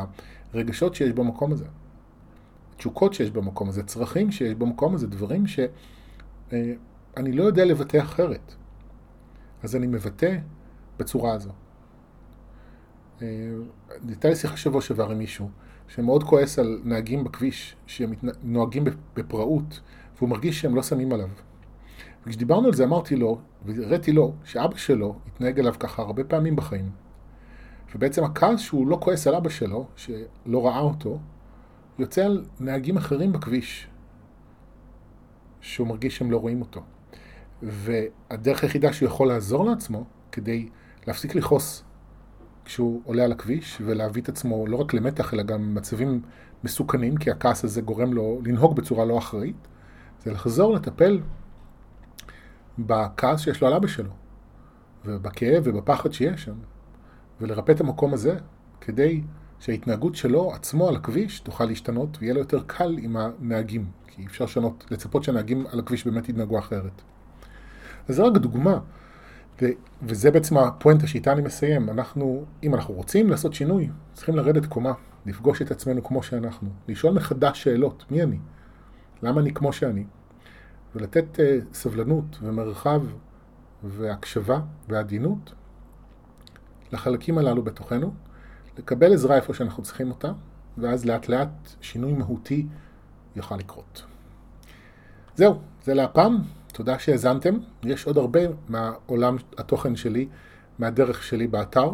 הרגשות 0.54 0.96
שיש 0.96 1.12
במקום 1.12 1.52
הזה. 1.52 1.66
תשוקות 2.78 3.14
שיש 3.14 3.32
במקום 3.32 3.70
הזה, 3.70 3.84
צרכים 3.84 4.32
שיש 4.32 4.56
במקום 4.56 4.96
הזה, 4.96 5.08
דברים 5.08 5.48
שאני 5.48 5.72
אה, 7.18 7.24
לא 7.34 7.44
יודע 7.44 7.66
לבטא 7.66 7.98
אחרת. 7.98 8.56
אז 9.64 9.76
אני 9.76 9.88
מבטא 9.88 10.38
בצורה 11.00 11.34
הזו. 11.34 11.52
אה, 13.22 13.28
הייתה 14.08 14.30
לי 14.30 14.36
שיחה 14.36 14.58
שבוע 14.58 14.82
שעבר 14.82 15.12
עם 15.12 15.18
מישהו 15.18 15.50
שמאוד 15.88 16.24
כועס 16.24 16.60
על 16.60 16.82
נהגים 16.84 17.24
בכביש 17.24 17.76
שנוהגים 17.88 18.84
בפראות 19.16 19.82
והוא 20.20 20.30
מרגיש 20.30 20.62
שהם 20.62 20.76
לא 20.76 20.84
שמים 20.84 21.14
עליו. 21.14 21.30
וכשדיברנו 22.26 22.68
על 22.68 22.74
זה 22.74 22.84
אמרתי 22.84 23.16
לו, 23.16 23.40
והראיתי 23.66 24.12
לו, 24.12 24.34
שאבא 24.44 24.78
שלו 24.78 25.16
התנהג 25.28 25.60
אליו 25.60 25.74
ככה 25.80 26.02
הרבה 26.02 26.24
פעמים 26.24 26.56
בחיים. 26.56 26.90
ובעצם 27.96 28.24
הכעס 28.24 28.60
שהוא 28.60 28.88
לא 28.88 28.98
כועס 29.02 29.28
על 29.28 29.36
אבא 29.36 29.50
שלו, 29.50 29.88
שלא 29.96 30.68
ראה 30.68 30.80
אותו, 30.80 31.20
יוצא 32.00 32.26
על 32.26 32.46
נהגים 32.60 32.98
אחרים 32.98 33.32
בכביש, 33.32 33.88
שהוא 35.62 35.88
מרגיש 35.88 36.18
שהם 36.18 36.32
לא 36.32 36.38
רואים 36.38 36.62
אותו. 36.62 36.82
והדרך 37.62 38.64
היחידה 38.64 38.94
שהוא 38.94 39.08
יכול 39.08 39.28
לעזור 39.28 39.66
לעצמו, 39.66 40.04
כדי 40.32 40.70
להפסיק 41.08 41.36
לכעוס 41.36 41.84
כשהוא 42.66 43.02
עולה 43.04 43.24
על 43.24 43.32
הכביש, 43.32 43.82
ולהביא 43.86 44.22
את 44.22 44.30
עצמו 44.30 44.68
לא 44.68 44.78
רק 44.78 44.94
למתח, 44.94 45.34
אלא 45.34 45.44
גם 45.44 45.76
מצבים 45.76 46.22
מסוכנים, 46.64 47.18
כי 47.18 47.32
הכעס 47.32 47.64
הזה 47.64 47.82
גורם 47.82 48.14
לו 48.14 48.42
לנהוג 48.46 48.76
בצורה 48.76 49.06
לא 49.06 49.18
אחראית, 49.18 49.68
זה 50.24 50.32
לחזור 50.32 50.74
לטפל 50.74 51.20
בכעס 52.80 53.42
שיש 53.42 53.62
לו 53.62 53.68
על 53.68 53.74
אבא 53.74 53.88
שלו, 53.88 54.12
ובכאב 55.06 55.64
ובפחד 55.66 56.14
שיש 56.14 56.44
שם, 56.44 56.56
ולרפא 57.42 57.72
את 57.72 57.82
המקום 57.82 58.14
הזה, 58.14 58.38
כדי 58.82 59.22
שההתנהגות 59.60 60.16
שלו 60.16 60.54
עצמו 60.54 60.88
על 60.88 60.96
הכביש 60.96 61.40
תוכל 61.40 61.66
להשתנות, 61.66 62.18
ויהיה 62.20 62.34
לו 62.34 62.40
יותר 62.40 62.64
קל 62.68 62.98
עם 63.02 63.18
הנהגים, 63.18 63.86
כי 64.08 64.26
אפשר 64.26 64.46
לשנות, 64.46 64.86
לצפות 64.92 65.24
שהנהגים 65.24 65.66
על 65.72 65.80
הכביש 65.80 66.06
באמת 66.06 66.30
יתנהגו 66.30 66.60
אחרת. 66.60 67.02
אז 68.08 68.16
זה 68.16 68.24
רק 68.24 68.34
דוגמה, 68.34 68.80
ו- 69.62 69.66
וזה 70.02 70.32
בעצם 70.32 70.58
הפואנטה 70.58 71.08
שאיתה 71.08 71.32
אני 71.32 71.42
מסיים. 71.42 71.90
אנחנו, 71.90 72.46
אם 72.64 72.76
אנחנו 72.76 72.94
רוצים 72.94 73.30
לעשות 73.30 73.54
שינוי, 73.54 73.90
צריכים 74.14 74.36
לרדת 74.36 74.66
קומה, 74.66 74.92
לפגוש 75.26 75.62
את 75.62 75.72
עצמנו 75.72 76.04
כמו 76.04 76.24
שאנחנו, 76.24 76.70
לשאול 76.88 77.14
מחדש 77.14 77.64
שאלות, 77.64 78.06
מי 78.12 78.24
אני? 78.24 78.38
למה 79.24 79.42
אני 79.42 79.54
כמו 79.54 79.74
שאני? 79.74 80.04
ולתת 80.96 81.26
uh, 81.36 81.74
סבלנות 81.74 82.38
ומרחב 82.42 83.02
והקשבה 83.84 84.60
ועדינות 84.88 85.54
לחלקים 86.92 87.38
הללו 87.38 87.64
בתוכנו, 87.64 88.14
לקבל 88.78 89.14
עזרה 89.14 89.36
איפה 89.36 89.54
שאנחנו 89.54 89.84
צריכים 89.84 90.10
אותה, 90.10 90.32
ואז 90.78 91.06
לאט 91.06 91.28
לאט 91.30 91.70
שינוי 91.82 92.14
מהותי 92.14 92.68
יוכל 93.36 93.56
לקרות. 93.56 94.04
זהו, 95.36 95.60
זה 95.84 95.94
להפעם. 95.94 96.38
תודה 96.74 97.00
שהאזנתם. 97.00 97.58
יש 97.84 98.06
עוד 98.08 98.18
הרבה 98.18 98.40
מהעולם 98.68 99.36
התוכן 99.58 99.96
שלי 99.96 100.28
מהדרך 100.80 101.24
שלי 101.24 101.48
באתר, 101.48 101.92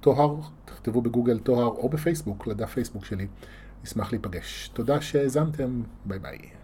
טוהר, 0.00 0.36
תכתבו 0.64 1.02
בגוגל 1.02 1.38
טוהר 1.38 1.66
או 1.66 1.88
בפייסבוק, 1.88 2.46
לדף 2.46 2.70
פייסבוק 2.72 3.04
שלי. 3.04 3.26
נשמח 3.84 4.12
להיפגש. 4.12 4.70
תודה 4.72 5.00
שהאזנתם, 5.00 5.82
ביי 6.04 6.18
ביי. 6.18 6.59